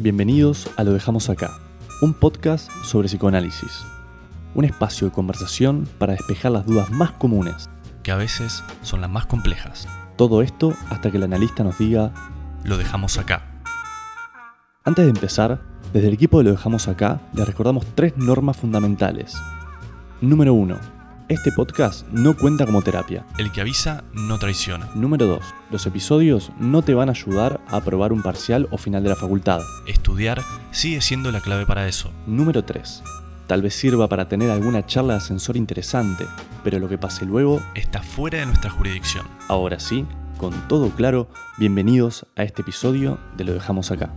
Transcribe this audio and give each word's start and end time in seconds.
Bienvenidos 0.00 0.70
a 0.76 0.84
Lo 0.84 0.92
Dejamos 0.92 1.28
Acá, 1.28 1.58
un 2.02 2.14
podcast 2.14 2.70
sobre 2.84 3.08
psicoanálisis. 3.08 3.84
Un 4.54 4.64
espacio 4.64 5.08
de 5.08 5.12
conversación 5.12 5.88
para 5.98 6.12
despejar 6.12 6.52
las 6.52 6.66
dudas 6.66 6.88
más 6.92 7.10
comunes, 7.10 7.68
que 8.04 8.12
a 8.12 8.16
veces 8.16 8.62
son 8.82 9.00
las 9.00 9.10
más 9.10 9.26
complejas. 9.26 9.88
Todo 10.14 10.42
esto 10.42 10.72
hasta 10.88 11.10
que 11.10 11.16
el 11.16 11.24
analista 11.24 11.64
nos 11.64 11.78
diga, 11.78 12.12
lo 12.62 12.78
dejamos 12.78 13.18
acá. 13.18 13.60
Antes 14.84 15.04
de 15.04 15.10
empezar, 15.10 15.62
desde 15.92 16.06
el 16.06 16.14
equipo 16.14 16.38
de 16.38 16.44
Lo 16.44 16.52
Dejamos 16.52 16.86
Acá 16.86 17.20
les 17.32 17.44
recordamos 17.44 17.84
tres 17.96 18.16
normas 18.16 18.56
fundamentales. 18.56 19.34
Número 20.20 20.54
1 20.54 20.97
este 21.28 21.52
podcast 21.52 22.06
no 22.08 22.34
cuenta 22.34 22.64
como 22.64 22.80
terapia. 22.80 23.26
El 23.38 23.52
que 23.52 23.60
avisa 23.60 24.04
no 24.14 24.38
traiciona. 24.38 24.88
Número 24.94 25.26
2. 25.26 25.54
Los 25.70 25.86
episodios 25.86 26.50
no 26.58 26.82
te 26.82 26.94
van 26.94 27.10
a 27.10 27.12
ayudar 27.12 27.60
a 27.68 27.76
aprobar 27.76 28.12
un 28.12 28.22
parcial 28.22 28.66
o 28.70 28.78
final 28.78 29.02
de 29.02 29.10
la 29.10 29.16
facultad. 29.16 29.60
Estudiar 29.86 30.40
sigue 30.70 31.02
siendo 31.02 31.30
la 31.30 31.40
clave 31.40 31.66
para 31.66 31.86
eso. 31.86 32.10
Número 32.26 32.64
3. 32.64 33.02
Tal 33.46 33.60
vez 33.60 33.74
sirva 33.74 34.08
para 34.08 34.28
tener 34.28 34.50
alguna 34.50 34.86
charla 34.86 35.14
de 35.14 35.18
ascensor 35.18 35.56
interesante, 35.56 36.24
pero 36.64 36.78
lo 36.78 36.88
que 36.88 36.98
pase 36.98 37.26
luego 37.26 37.62
está 37.74 38.02
fuera 38.02 38.38
de 38.38 38.46
nuestra 38.46 38.70
jurisdicción. 38.70 39.26
Ahora 39.48 39.80
sí, 39.80 40.06
con 40.38 40.52
todo 40.68 40.90
claro, 40.90 41.28
bienvenidos 41.58 42.26
a 42.36 42.42
este 42.42 42.62
episodio 42.62 43.18
de 43.36 43.44
Lo 43.44 43.54
Dejamos 43.54 43.90
Acá. 43.90 44.12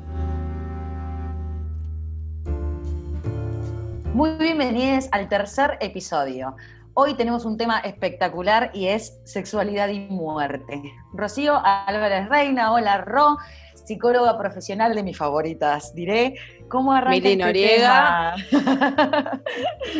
Muy 4.13 4.31
bienvenidos 4.37 5.07
al 5.12 5.29
tercer 5.29 5.77
episodio. 5.79 6.55
Hoy 6.93 7.13
tenemos 7.13 7.45
un 7.45 7.55
tema 7.55 7.79
espectacular 7.79 8.69
y 8.73 8.87
es 8.87 9.17
sexualidad 9.23 9.87
y 9.87 9.99
muerte. 9.99 10.81
Rocío 11.13 11.61
Álvarez 11.63 12.27
Reina, 12.27 12.73
hola 12.73 12.97
Ro, 12.97 13.37
psicóloga 13.85 14.37
profesional 14.37 14.93
de 14.93 15.01
mis 15.01 15.17
favoritas, 15.17 15.95
diré. 15.95 16.35
¿Cómo 16.67 16.91
arranca 16.91 17.11
Mili 17.11 17.31
este 17.31 17.45
Noriega. 17.45 18.35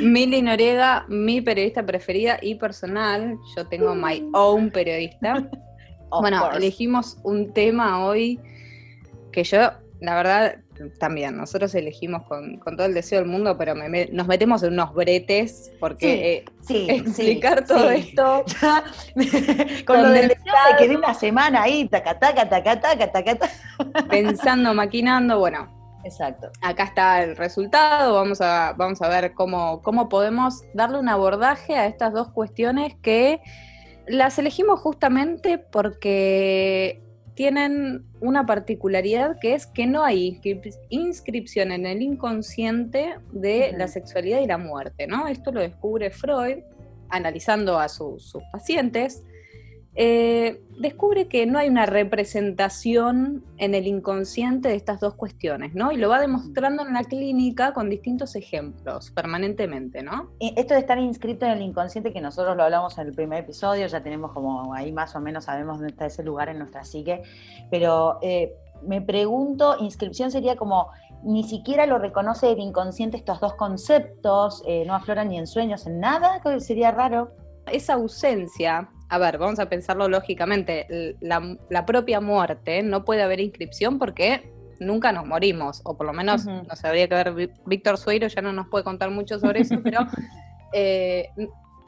Mili 0.02 0.42
Noriega, 0.42 1.06
mi 1.08 1.40
periodista 1.40 1.86
preferida 1.86 2.38
y 2.42 2.56
personal. 2.56 3.38
Yo 3.56 3.66
tengo 3.68 3.96
my 3.96 4.30
own 4.34 4.70
periodista. 4.70 5.48
bueno, 6.10 6.52
elegimos 6.52 7.20
un 7.24 7.54
tema 7.54 8.06
hoy 8.06 8.38
que 9.32 9.46
yo, 9.46 9.72
la 10.02 10.16
verdad, 10.16 10.58
también, 11.00 11.38
nosotros 11.38 11.74
elegimos 11.76 12.24
con, 12.24 12.60
todo 12.60 12.86
el 12.86 12.94
deseo 12.94 13.20
del 13.20 13.28
mundo, 13.28 13.58
pero 13.58 13.74
nos 13.76 14.28
metemos 14.28 14.64
en 14.64 14.74
unos 14.74 14.94
bretes 14.94 15.72
porque 15.80 16.46
sí, 16.62 16.88
eh, 16.90 16.96
explicar 17.06 17.66
todo 17.66 17.90
esto. 17.90 18.44
con 19.86 20.02
lo 20.02 20.10
del 20.10 20.30
deseo 20.30 20.54
de 20.72 20.78
que 20.78 20.88
de 20.88 20.98
una 20.98 21.14
semana 21.14 21.64
ahí, 21.64 21.88
taca, 21.88 22.20
taca, 22.20 22.48
taca, 22.50 22.80
taca, 22.80 23.12
taca, 23.12 23.50
Pensando, 24.10 24.74
maquinando, 24.74 25.40
bueno. 25.40 25.80
Exacto. 26.04 26.50
Acá 26.62 26.86
está 26.86 27.24
el 27.24 27.36
resultado, 27.38 28.16
vamos 28.16 28.42
a, 28.42 28.74
vamos 28.76 29.02
a 29.04 29.08
ver 29.08 29.34
cómo, 29.34 29.82
cómo 29.84 30.10
podemos 30.10 30.64
darle 30.74 30.98
un 30.98 31.10
abordaje 31.10 31.76
a 31.76 31.86
estas 31.86 32.12
dos 32.12 32.30
cuestiones 32.30 32.96
que 33.04 33.40
las 34.08 34.40
elegimos 34.40 34.80
justamente 34.80 35.60
porque 35.60 37.04
tienen 37.42 38.06
una 38.20 38.46
particularidad 38.46 39.40
que 39.40 39.56
es 39.56 39.66
que 39.66 39.88
no 39.88 40.04
hay 40.04 40.40
inscripción 40.90 41.72
en 41.72 41.88
el 41.88 42.04
inconsciente 42.04 43.16
de 43.32 43.74
la 43.76 43.88
sexualidad 43.88 44.42
y 44.42 44.46
la 44.46 44.60
muerte, 44.60 45.08
¿no? 45.08 45.26
Esto 45.26 45.52
lo 45.52 45.60
descubre 45.60 46.12
Freud 46.12 46.60
analizando 47.10 47.80
a 47.80 47.90
sus 47.90 48.38
pacientes 48.52 49.24
eh, 49.94 50.64
descubre 50.80 51.28
que 51.28 51.46
no 51.46 51.60
hay 51.60 51.68
una 51.68 51.86
representación 51.86 53.44
en 53.58 53.76
el 53.76 53.88
inconsciente 53.88 54.70
de 54.70 54.76
estas 54.76 55.02
dos 55.02 55.16
cuestiones, 55.16 55.76
¿no? 55.76 55.92
Y 55.92 55.98
lo 55.98 56.08
va 56.08 56.22
demostrando 56.22 56.88
en 56.88 56.94
la 56.94 57.04
clínica 57.04 57.74
con 57.74 57.90
distintos 57.90 58.36
ejemplos, 58.36 59.12
permanentemente, 59.12 60.02
¿no? 60.02 60.30
Esto 60.40 60.76
de 60.76 60.80
estar 60.80 60.98
inscrito 60.98 61.46
en 61.46 61.52
el 61.52 61.62
inconsciente, 61.62 62.14
que 62.14 62.22
nosotros 62.22 62.56
lo 62.56 62.64
hablamos 62.64 62.98
en 62.98 63.08
el 63.08 63.14
primer 63.14 63.44
episodio, 63.44 63.86
ya 63.88 64.02
tenemos 64.02 64.32
como 64.32 64.74
ahí 64.74 64.94
más 64.94 65.16
o 65.16 65.20
menos 65.20 65.46
sabemos 65.46 65.78
dónde 65.78 65.92
está 65.92 66.06
ese 66.06 66.24
lugar 66.24 66.48
en 66.48 66.60
nuestra 66.60 66.86
psique, 66.86 67.22
pero 67.70 68.18
eh, 68.22 68.54
me 68.84 69.02
pregunto, 69.02 69.76
inscripción 69.80 70.32
sería 70.32 70.56
como 70.56 70.90
ni 71.24 71.44
siquiera 71.44 71.86
lo 71.86 72.00
reconoce 72.00 72.52
el 72.52 72.60
inconsciente 72.60 73.18
estos 73.18 73.40
dos 73.40 73.54
conceptos, 73.56 74.64
eh, 74.66 74.86
no 74.88 74.96
afloran 74.96 75.30
ni 75.30 75.38
en 75.38 75.48
sueños, 75.48 75.86
en 75.86 76.00
nada, 76.00 76.42
sería 76.60 76.92
raro. 76.92 77.36
Esa 77.72 77.94
ausencia 77.94 78.90
a 79.12 79.18
ver, 79.18 79.38
vamos 79.38 79.60
a 79.60 79.68
pensarlo 79.68 80.08
lógicamente, 80.08 81.18
la, 81.20 81.86
propia 81.86 82.22
muerte 82.22 82.82
no 82.82 83.04
puede 83.04 83.22
haber 83.22 83.42
inscripción 83.42 84.00
porque 84.00 84.50
nunca 84.80 85.12
nos 85.12 85.26
morimos, 85.26 85.82
o 85.84 85.98
por 85.98 86.06
lo 86.06 86.14
menos 86.14 86.46
no 86.46 86.76
sabría 86.78 87.10
que 87.10 87.16
ver, 87.16 87.50
Víctor 87.66 87.98
Sueiro 87.98 88.28
ya 88.28 88.42
no 88.42 88.54
nos 88.54 88.70
puede 88.70 88.86
contar 88.86 89.12
mucho 89.12 89.38
sobre 89.38 89.62
eso, 89.62 89.76
pero 89.84 90.00
eh, 90.74 91.28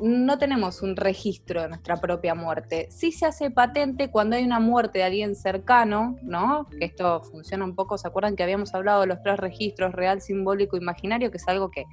no 0.01 0.37
tenemos 0.37 0.81
un 0.81 0.97
registro 0.97 1.61
de 1.61 1.69
nuestra 1.69 1.95
propia 1.95 2.35
muerte. 2.35 2.89
Sí 2.91 3.13
se 3.13 3.25
hace 3.25 3.49
patente 3.49 4.11
cuando 4.11 4.35
hay 4.35 4.43
una 4.43 4.59
muerte 4.59 4.99
de 4.99 5.05
alguien 5.05 5.37
cercano, 5.37 6.17
¿no? 6.23 6.67
Que 6.77 6.83
esto 6.83 7.23
funciona 7.23 7.63
un 7.63 7.73
poco, 7.73 7.97
¿se 7.97 8.05
acuerdan 8.05 8.35
que 8.35 8.43
habíamos 8.43 8.75
hablado 8.75 8.99
de 8.99 9.07
los 9.07 9.21
tres 9.23 9.37
registros, 9.37 9.93
real, 9.93 10.19
simbólico, 10.19 10.75
imaginario? 10.75 11.31
Que 11.31 11.37
es 11.37 11.47
algo 11.47 11.71
que, 11.71 11.85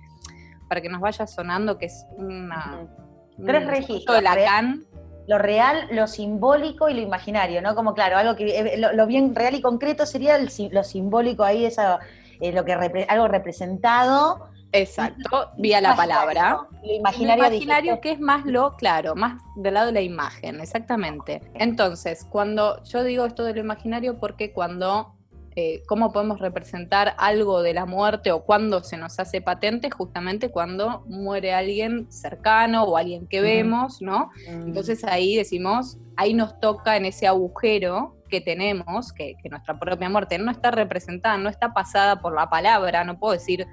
para 0.68 0.80
que 0.80 0.88
nos 0.88 1.00
vaya 1.00 1.28
sonando, 1.28 1.78
que 1.78 1.86
es 1.86 2.04
una... 2.16 2.88
Tres 3.46 3.66
registros. 3.66 4.16
De 4.16 4.22
Lacan, 4.22 4.84
lo 5.30 5.38
real, 5.38 5.86
lo 5.92 6.08
simbólico 6.08 6.88
y 6.88 6.94
lo 6.94 7.00
imaginario, 7.02 7.62
¿no? 7.62 7.76
Como 7.76 7.94
claro, 7.94 8.16
algo 8.16 8.34
que 8.34 8.58
eh, 8.58 8.76
lo, 8.76 9.06
bien 9.06 9.32
real 9.32 9.54
y 9.54 9.60
concreto 9.60 10.04
sería 10.04 10.36
lo 10.38 10.82
simbólico 10.82 11.44
ahí, 11.44 11.64
esa, 11.66 12.00
eh, 12.40 12.50
lo 12.50 12.64
que 12.64 12.72
algo 13.08 13.28
representado. 13.28 14.48
Exacto, 14.72 15.52
vía 15.56 15.80
la 15.80 15.94
palabra. 15.94 16.66
Lo 16.82 16.92
imaginario, 16.92 17.44
lo 17.44 17.48
imaginario 17.48 18.00
que 18.00 18.10
es 18.10 18.18
más 18.18 18.44
lo 18.44 18.74
claro, 18.74 19.14
más 19.14 19.40
del 19.54 19.74
lado 19.74 19.86
de 19.86 19.92
la 19.92 20.00
imagen, 20.00 20.60
exactamente. 20.60 21.40
Entonces, 21.54 22.26
cuando 22.28 22.82
yo 22.82 23.04
digo 23.04 23.24
esto 23.24 23.44
de 23.44 23.54
lo 23.54 23.60
imaginario, 23.60 24.18
porque 24.18 24.52
cuando 24.52 25.14
eh, 25.60 25.82
cómo 25.86 26.10
podemos 26.10 26.38
representar 26.38 27.14
algo 27.18 27.60
de 27.60 27.74
la 27.74 27.84
muerte 27.84 28.32
o 28.32 28.44
cuándo 28.44 28.82
se 28.82 28.96
nos 28.96 29.20
hace 29.20 29.42
patente, 29.42 29.90
justamente 29.90 30.48
cuando 30.48 31.04
muere 31.06 31.52
alguien 31.52 32.10
cercano 32.10 32.84
o 32.84 32.96
alguien 32.96 33.26
que 33.26 33.42
vemos, 33.42 34.00
¿no? 34.00 34.30
Mm. 34.48 34.68
Entonces 34.68 35.04
ahí 35.04 35.36
decimos, 35.36 35.98
ahí 36.16 36.32
nos 36.32 36.58
toca 36.60 36.96
en 36.96 37.04
ese 37.04 37.26
agujero 37.26 38.16
que 38.30 38.40
tenemos, 38.40 39.12
que, 39.12 39.36
nuestra 39.50 39.78
propia 39.78 40.08
muerte 40.08 40.38
no 40.38 40.50
está 40.50 40.70
representada, 40.70 41.36
no 41.36 41.50
está 41.50 41.74
pasada 41.74 42.22
por 42.22 42.34
la 42.34 42.48
palabra, 42.48 43.04
no 43.04 43.18
puedo 43.18 43.34
decir 43.34 43.66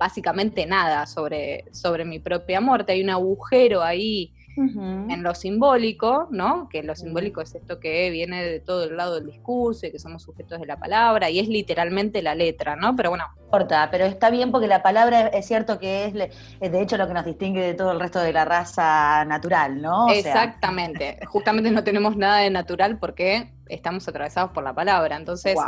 básicamente 0.00 0.66
nada 0.66 1.06
sobre, 1.06 1.66
sobre 1.70 2.04
mi 2.04 2.18
propia 2.18 2.60
muerte, 2.60 2.94
hay 2.94 3.04
un 3.04 3.10
agujero 3.10 3.80
ahí 3.80 4.34
en 4.56 5.22
lo 5.22 5.34
simbólico, 5.34 6.28
¿no? 6.30 6.68
Que 6.68 6.82
lo 6.82 6.94
simbólico 6.94 7.40
es 7.40 7.54
esto 7.54 7.80
que 7.80 8.10
viene 8.10 8.44
de 8.44 8.60
todo 8.60 8.84
el 8.84 8.96
lado 8.96 9.14
del 9.14 9.26
discurso 9.26 9.86
y 9.86 9.92
que 9.92 9.98
somos 9.98 10.22
sujetos 10.22 10.60
de 10.60 10.66
la 10.66 10.78
palabra 10.78 11.30
y 11.30 11.38
es 11.38 11.48
literalmente 11.48 12.22
la 12.22 12.34
letra, 12.34 12.76
¿no? 12.76 12.94
Pero 12.96 13.10
bueno. 13.10 13.24
Corta, 13.50 13.88
pero 13.90 14.06
está 14.06 14.30
bien 14.30 14.50
porque 14.50 14.66
la 14.66 14.82
palabra 14.82 15.26
es 15.26 15.46
cierto 15.46 15.78
que 15.78 16.06
es, 16.06 16.14
de 16.14 16.80
hecho 16.80 16.96
lo 16.96 17.06
que 17.06 17.12
nos 17.12 17.26
distingue 17.26 17.60
de 17.60 17.74
todo 17.74 17.92
el 17.92 18.00
resto 18.00 18.18
de 18.18 18.32
la 18.32 18.46
raza 18.46 19.26
natural, 19.26 19.82
¿no? 19.82 20.08
Exactamente. 20.08 21.18
Justamente 21.26 21.70
no 21.70 21.84
tenemos 21.84 22.16
nada 22.16 22.38
de 22.38 22.48
natural 22.48 22.98
porque 22.98 23.52
estamos 23.68 24.08
atravesados 24.08 24.52
por 24.52 24.64
la 24.64 24.74
palabra. 24.74 25.16
Entonces, 25.16 25.58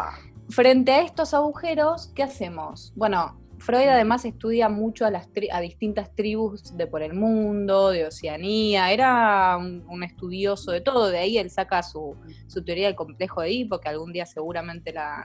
frente 0.49 0.93
a 0.93 1.03
estos 1.03 1.35
agujeros, 1.35 2.11
¿qué 2.15 2.23
hacemos? 2.23 2.93
Bueno, 2.97 3.39
Freud 3.59 3.89
además 3.89 4.25
estudia 4.25 4.69
mucho 4.69 5.07
a, 5.07 5.11
las 5.11 5.29
a 5.53 5.61
distintas 5.61 6.15
tribus 6.15 6.77
de 6.77 6.87
por 6.87 7.03
el 7.03 7.15
mundo, 7.15 7.91
de 7.91 8.07
Oceanía, 8.07 8.91
era 8.93 9.57
un, 9.57 10.03
estudioso 10.03 10.71
de 10.71 10.81
todo, 10.81 11.09
de 11.09 11.19
ahí 11.19 11.39
él 11.39 11.51
saca 11.51 11.83
su, 11.83 12.17
teoría 12.65 12.87
del 12.87 12.97
complejo 12.97 13.41
de 13.41 13.49
Edipo, 13.49 13.81
que 13.81 13.89
algún 13.89 14.13
día 14.13 14.27
seguramente 14.27 14.93
la, 14.93 15.25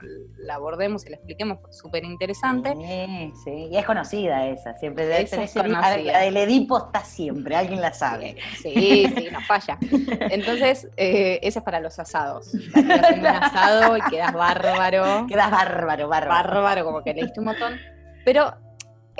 abordemos 0.52 1.04
y 1.06 1.10
la 1.10 1.16
expliquemos, 1.16 1.58
súper 1.70 2.04
interesante. 2.04 2.74
Sí, 2.74 3.32
sí, 3.44 3.68
y 3.70 3.76
es 3.76 3.84
conocida 3.84 4.46
esa, 4.46 4.74
siempre 4.76 5.06
debe 5.06 5.22
esa 5.22 5.42
es 5.42 5.54
La 5.54 6.20
del 6.20 6.36
Edipo 6.36 6.78
está 6.78 7.04
siempre, 7.04 7.56
alguien 7.56 7.80
la 7.80 7.92
sabe. 7.92 8.36
Sí, 8.62 9.06
sí, 9.16 9.28
no 9.30 9.40
falla. 9.42 9.78
Entonces, 10.30 10.88
eh, 10.96 11.40
esa 11.42 11.60
es 11.60 11.64
para 11.64 11.80
los 11.80 11.98
asados. 11.98 12.54
un 12.54 13.26
asado 13.26 13.96
y 13.96 14.00
quedas 14.10 14.32
bárbaro. 14.32 15.26
Quedas 15.26 15.50
bárbaro, 15.50 16.08
bárbaro. 16.08 16.30
Bárbaro, 16.30 16.84
como 16.84 17.02
que 17.02 17.14
leíste 17.14 17.40
un 17.40 17.46
montón. 17.46 17.99
Pero 18.24 18.54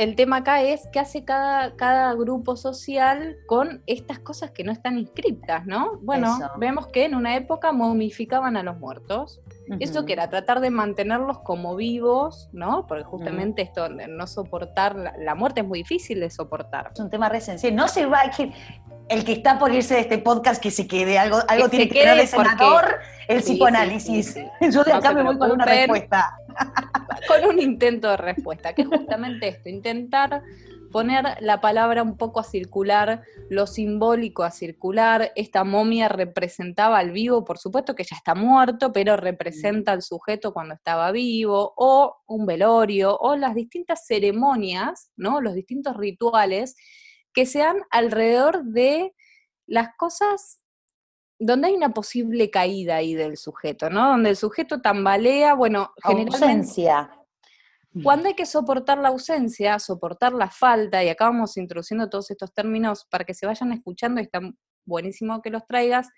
el 0.00 0.17
tema 0.17 0.37
acá 0.37 0.62
es 0.62 0.88
qué 0.93 0.99
hace 0.99 1.25
cada, 1.25 1.76
cada 1.76 2.14
grupo 2.14 2.56
social 2.56 3.37
con 3.47 3.82
estas 3.87 4.19
cosas 4.19 4.50
que 4.50 4.64
no 4.64 4.73
están 4.73 4.99
inscritas, 4.99 5.67
¿no? 5.67 5.99
Bueno, 6.00 6.38
vemos 6.56 6.87
que 6.87 7.05
en 7.05 7.14
una 7.14 7.37
época 7.37 7.70
momificaban 7.73 8.56
a 8.56 8.62
los 8.62 8.79
muertos. 8.79 9.41
Eso 9.79 10.06
que 10.06 10.14
era 10.14 10.31
tratar 10.31 10.61
de 10.61 10.70
mantenerlos 10.70 11.41
como 11.41 11.76
vivos, 11.76 12.49
¿no? 12.52 12.87
Porque 12.87 13.05
justamente 13.05 13.61
esto, 13.61 13.91
no 13.91 14.26
soportar, 14.26 14.97
la, 15.19 15.35
muerte 15.35 15.61
es 15.61 15.67
muy 15.67 15.81
difícil 15.81 16.20
de 16.20 16.31
soportar. 16.31 16.91
Es 16.94 17.00
un 17.00 17.11
tema 17.11 17.29
re 17.29 17.41
No 17.70 17.87
se 17.87 18.06
va, 18.06 18.20
a 18.20 18.31
el 19.11 19.25
que 19.25 19.32
está 19.32 19.58
por 19.58 19.73
irse 19.73 19.94
de 19.94 20.00
este 20.00 20.19
podcast 20.19 20.62
que 20.62 20.70
se 20.70 20.87
quede, 20.87 21.19
algo, 21.19 21.41
algo 21.49 21.69
tiene 21.69 21.88
que 21.88 22.00
tener 22.00 22.17
de 22.17 22.26
senador, 22.26 23.00
el 23.29 23.43
psicoanálisis. 23.43 24.37
Yo 24.73 24.82
de 24.85 24.93
acá 24.93 25.12
me 25.12 25.25
voy 25.25 25.37
con 25.37 25.50
una 25.50 25.64
respuesta. 25.64 26.37
Con 27.31 27.49
un 27.49 27.61
intento 27.61 28.11
de 28.11 28.17
respuesta, 28.17 28.75
que 28.75 28.82
es 28.82 28.88
justamente 28.88 29.49
esto, 29.49 29.69
intentar 29.69 30.43
poner 30.91 31.37
la 31.41 31.61
palabra 31.61 32.03
un 32.03 32.17
poco 32.17 32.41
a 32.41 32.44
circular, 32.44 33.23
lo 33.49 33.69
simbólico 33.69 34.43
a 34.43 34.50
circular. 34.50 35.31
Esta 35.37 35.62
momia 35.62 36.09
representaba 36.09 36.99
al 36.99 37.12
vivo, 37.12 37.44
por 37.44 37.59
supuesto 37.59 37.94
que 37.94 38.03
ya 38.03 38.17
está 38.17 38.35
muerto, 38.35 38.93
pero 38.93 39.17
representa 39.17 39.93
al 39.93 40.03
sujeto 40.03 40.53
cuando 40.53 40.75
estaba 40.75 41.12
vivo, 41.12 41.73
o 41.77 42.17
un 42.27 42.44
velorio, 42.44 43.17
o 43.17 43.37
las 43.37 43.55
distintas 43.55 44.05
ceremonias, 44.06 45.12
¿no? 45.17 45.41
Los 45.41 45.55
distintos 45.55 45.97
rituales 45.97 46.75
que 47.32 47.47
sean 47.47 47.77
alrededor 47.91 48.65
de 48.65 49.15
las 49.67 49.91
cosas 49.97 50.61
donde 51.38 51.69
hay 51.69 51.75
una 51.75 51.94
posible 51.94 52.50
caída 52.50 52.97
ahí 52.97 53.15
del 53.15 53.37
sujeto, 53.37 53.88
¿no? 53.88 54.09
Donde 54.09 54.31
el 54.31 54.37
sujeto 54.37 54.81
tambalea, 54.81 55.55
bueno, 55.55 55.93
generalmente... 56.03 57.19
Cuando 58.05 58.29
hay 58.29 58.35
que 58.35 58.47
soportar 58.47 58.99
la 58.99 59.09
ausencia, 59.09 59.79
soportar 59.81 60.33
la 60.33 60.49
falta, 60.49 61.03
y 61.03 61.09
acá 61.09 61.25
vamos 61.25 61.57
introduciendo 61.57 62.09
todos 62.09 62.31
estos 62.31 62.55
términos 62.55 63.07
para 63.11 63.25
que 63.25 63.35
se 63.35 63.47
vayan 63.47 63.73
escuchando, 63.73 64.21
y 64.21 64.25
está 64.25 64.41
buenísimo 64.87 65.43
que 65.43 65.51
los 65.51 65.67
traigas, 65.67 66.09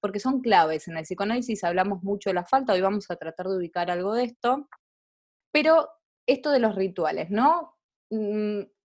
porque 0.00 0.20
son 0.20 0.40
claves. 0.40 0.88
En 0.88 0.96
el 0.98 1.04
psicoanálisis 1.04 1.64
hablamos 1.64 2.02
mucho 2.02 2.28
de 2.28 2.34
la 2.34 2.44
falta, 2.44 2.74
hoy 2.74 2.82
vamos 2.82 3.10
a 3.10 3.16
tratar 3.16 3.46
de 3.46 3.56
ubicar 3.56 3.90
algo 3.90 4.12
de 4.12 4.24
esto, 4.24 4.68
pero 5.52 5.88
esto 6.26 6.50
de 6.50 6.58
los 6.58 6.74
rituales, 6.74 7.30
¿no? 7.30 7.78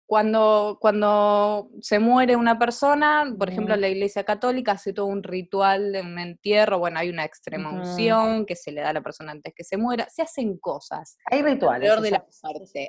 Cuando, 0.08 0.78
cuando 0.80 1.68
se 1.80 1.98
muere 1.98 2.36
una 2.36 2.58
persona, 2.60 3.34
por 3.36 3.50
ejemplo, 3.50 3.74
la 3.74 3.88
Iglesia 3.88 4.22
Católica 4.22 4.72
hace 4.72 4.92
todo 4.92 5.06
un 5.06 5.24
ritual 5.24 5.90
de 5.90 6.00
un 6.00 6.16
entierro, 6.20 6.78
bueno, 6.78 7.00
hay 7.00 7.08
una 7.08 7.24
extrema 7.24 7.70
unción 7.72 8.46
que 8.46 8.54
se 8.54 8.70
le 8.70 8.82
da 8.82 8.90
a 8.90 8.92
la 8.92 9.02
persona 9.02 9.32
antes 9.32 9.52
que 9.52 9.64
se 9.64 9.76
muera, 9.76 10.08
se 10.08 10.22
hacen 10.22 10.58
cosas. 10.58 11.18
Hay 11.24 11.42
rituales. 11.42 12.00
De 12.02 12.10
la 12.12 12.24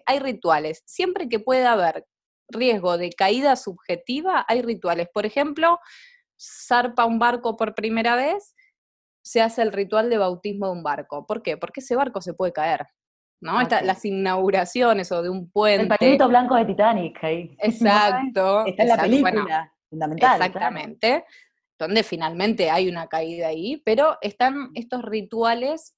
Hay 0.05 0.19
rituales. 0.19 0.83
Siempre 0.85 1.27
que 1.27 1.39
pueda 1.39 1.71
haber 1.71 2.05
riesgo 2.49 2.99
de 2.99 3.09
caída 3.09 3.55
subjetiva, 3.55 4.45
hay 4.47 4.61
rituales. 4.61 5.07
Por 5.11 5.25
ejemplo, 5.25 5.79
zarpa 6.39 7.05
un 7.05 7.17
barco 7.17 7.57
por 7.57 7.73
primera 7.73 8.15
vez, 8.15 8.53
se 9.23 9.41
hace 9.41 9.61
el 9.61 9.73
ritual 9.73 10.09
de 10.09 10.17
bautismo 10.17 10.67
de 10.67 10.71
un 10.73 10.83
barco. 10.83 11.25
¿Por 11.25 11.41
qué? 11.41 11.57
Porque 11.57 11.81
ese 11.81 11.95
barco 11.95 12.21
se 12.21 12.33
puede 12.33 12.53
caer. 12.53 12.87
¿No? 13.41 13.61
las 13.61 14.05
inauguraciones 14.05 15.11
o 15.11 15.21
de 15.21 15.29
un 15.29 15.49
puente. 15.49 15.83
El 15.83 15.87
pañuelito 15.89 16.27
blanco 16.27 16.55
de 16.55 16.65
Titanic 16.65 17.23
ahí. 17.23 17.55
Exacto. 17.59 18.65
Está 18.65 18.83
en 18.83 18.89
la 18.89 18.97
película, 18.97 19.73
fundamental. 19.89 20.41
Exactamente. 20.41 21.25
Donde 21.79 22.03
finalmente 22.03 22.69
hay 22.69 22.89
una 22.89 23.07
caída 23.07 23.47
ahí, 23.47 23.81
pero 23.85 24.17
están 24.21 24.71
estos 24.73 25.03
rituales 25.03 25.95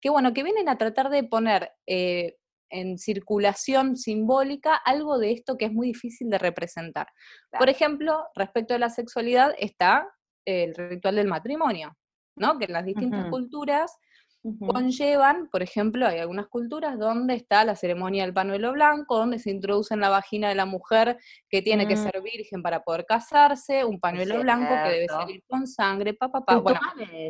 que, 0.00 0.10
bueno, 0.10 0.34
que 0.34 0.42
vienen 0.42 0.68
a 0.68 0.76
tratar 0.76 1.08
de 1.08 1.24
poner 1.24 1.72
eh, 1.86 2.36
en 2.68 2.98
circulación 2.98 3.96
simbólica 3.96 4.74
algo 4.74 5.18
de 5.18 5.32
esto 5.32 5.56
que 5.56 5.66
es 5.66 5.72
muy 5.72 5.88
difícil 5.88 6.28
de 6.28 6.38
representar. 6.38 7.06
Por 7.56 7.70
ejemplo, 7.70 8.24
respecto 8.34 8.74
a 8.74 8.78
la 8.78 8.90
sexualidad 8.90 9.54
está 9.58 10.08
el 10.44 10.74
ritual 10.74 11.16
del 11.16 11.28
matrimonio, 11.28 11.96
¿no? 12.36 12.58
Que 12.58 12.66
en 12.66 12.72
las 12.72 12.84
distintas 12.84 13.30
culturas 13.30 13.96
conllevan, 14.66 15.48
por 15.48 15.62
ejemplo, 15.62 16.06
hay 16.06 16.18
algunas 16.18 16.48
culturas 16.48 16.98
donde 16.98 17.34
está 17.34 17.64
la 17.64 17.76
ceremonia 17.76 18.24
del 18.24 18.34
panuelo 18.34 18.72
blanco, 18.72 19.16
donde 19.16 19.38
se 19.38 19.50
introduce 19.50 19.94
en 19.94 20.00
la 20.00 20.10
vagina 20.10 20.48
de 20.50 20.54
la 20.54 20.66
mujer 20.66 21.18
que 21.48 21.62
tiene 21.62 21.88
que 21.88 21.96
mm. 21.96 22.02
ser 22.02 22.22
virgen 22.22 22.62
para 22.62 22.82
poder 22.82 23.06
casarse, 23.06 23.84
un 23.84 23.98
panuelo 23.98 24.40
blanco 24.40 24.74
que 24.84 24.90
debe 24.90 25.06
salir 25.06 25.42
con 25.46 25.66
sangre, 25.66 26.12
papá, 26.12 26.44
papá. 26.44 26.60
Bueno. 26.60 26.80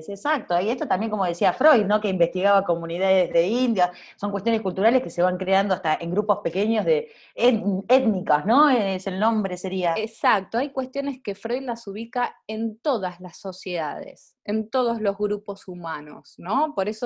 exacto, 0.09 0.61
y 0.61 0.71
esto 0.71 0.89
también 0.89 1.11
como 1.11 1.25
decía 1.25 1.53
Freud, 1.53 1.85
¿no? 1.85 2.01
que 2.01 2.09
investigaba 2.09 2.65
comunidades 2.65 3.33
de 3.33 3.47
India, 3.47 3.93
son 4.17 4.31
cuestiones 4.31 4.61
culturales 4.61 5.03
que 5.03 5.11
se 5.11 5.23
van 5.23 5.37
creando 5.37 5.75
hasta 5.75 5.95
en 6.01 6.11
grupos 6.11 6.39
pequeños 6.43 6.85
de 6.85 7.13
étnicas, 7.35 8.45
¿no? 8.45 8.71
Es 8.71 9.07
el 9.07 9.21
nombre 9.21 9.57
sería. 9.57 9.95
Exacto, 9.97 10.59
hay 10.59 10.71
cuestiones 10.71 11.21
que 11.23 11.35
Freud 11.35 11.63
las 11.63 11.87
ubica 11.87 12.37
en 12.47 12.79
todas 12.79 13.21
las 13.21 13.39
sociedades 13.39 14.35
en 14.45 14.69
todos 14.69 15.01
los 15.01 15.17
grupos 15.17 15.69
humanos, 15.69 16.35
¿no? 16.39 16.75
Por 16.75 16.89
eso 16.89 17.04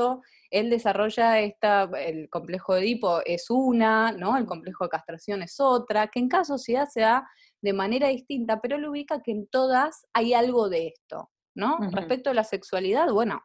él 0.50 0.70
desarrolla 0.70 1.40
esta, 1.40 1.90
el 1.98 2.28
complejo 2.30 2.74
de 2.74 2.80
Edipo 2.80 3.20
es 3.24 3.50
una, 3.50 4.12
¿no? 4.12 4.36
El 4.36 4.46
complejo 4.46 4.84
de 4.84 4.90
castración 4.90 5.42
es 5.42 5.60
otra, 5.60 6.08
que 6.08 6.20
en 6.20 6.28
cada 6.28 6.44
sociedad 6.44 6.88
se 6.88 7.00
da 7.00 7.28
de 7.60 7.72
manera 7.72 8.08
distinta, 8.08 8.60
pero 8.60 8.76
él 8.76 8.86
ubica 8.86 9.22
que 9.22 9.32
en 9.32 9.46
todas 9.46 10.06
hay 10.12 10.34
algo 10.34 10.68
de 10.68 10.88
esto, 10.88 11.30
¿no? 11.54 11.78
Respecto 11.92 12.30
a 12.30 12.34
la 12.34 12.44
sexualidad, 12.44 13.10
bueno, 13.12 13.42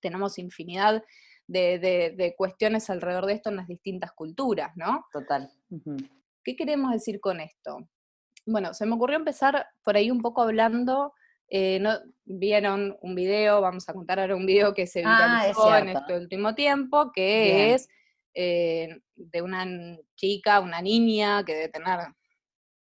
tenemos 0.00 0.38
infinidad 0.38 1.02
de, 1.46 2.34
cuestiones 2.36 2.88
alrededor 2.90 3.26
de 3.26 3.34
esto 3.34 3.50
en 3.50 3.56
las 3.56 3.68
distintas 3.68 4.12
culturas, 4.12 4.72
¿no? 4.76 5.06
Total. 5.12 5.50
¿Qué 6.44 6.56
queremos 6.56 6.92
decir 6.92 7.20
con 7.20 7.40
esto? 7.40 7.78
Bueno, 8.46 8.74
se 8.74 8.86
me 8.86 8.94
ocurrió 8.94 9.16
empezar 9.16 9.66
por 9.84 9.96
ahí 9.96 10.10
un 10.10 10.22
poco 10.22 10.42
hablando 10.42 11.12
eh, 11.48 11.78
no, 11.80 11.98
vieron 12.24 12.96
un 13.00 13.14
video, 13.14 13.60
vamos 13.60 13.88
a 13.88 13.92
contar 13.92 14.18
ahora 14.18 14.36
un 14.36 14.46
video 14.46 14.74
que 14.74 14.86
se 14.86 15.02
ah, 15.04 15.42
viralizó 15.44 15.76
en 15.76 15.88
este 15.90 16.16
último 16.18 16.54
tiempo, 16.54 17.12
que 17.12 17.74
es 17.74 17.88
eh, 18.34 18.98
de 19.14 19.42
una 19.42 19.64
chica, 20.16 20.60
una 20.60 20.82
niña 20.82 21.44
que 21.44 21.54
debe 21.54 21.68
tener 21.68 22.00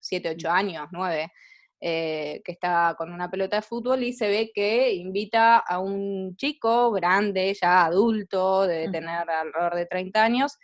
7, 0.00 0.30
8 0.30 0.48
mm. 0.48 0.50
años, 0.50 0.88
9, 0.90 1.32
eh, 1.80 2.40
que 2.42 2.52
está 2.52 2.94
con 2.96 3.12
una 3.12 3.30
pelota 3.30 3.56
de 3.56 3.62
fútbol 3.62 4.02
y 4.02 4.14
se 4.14 4.28
ve 4.28 4.50
que 4.54 4.94
invita 4.94 5.58
a 5.58 5.78
un 5.78 6.34
chico 6.36 6.90
grande, 6.90 7.54
ya 7.60 7.84
adulto, 7.84 8.66
debe 8.66 8.90
tener 8.90 9.28
alrededor 9.28 9.74
de 9.74 9.86
30 9.86 10.24
años, 10.24 10.56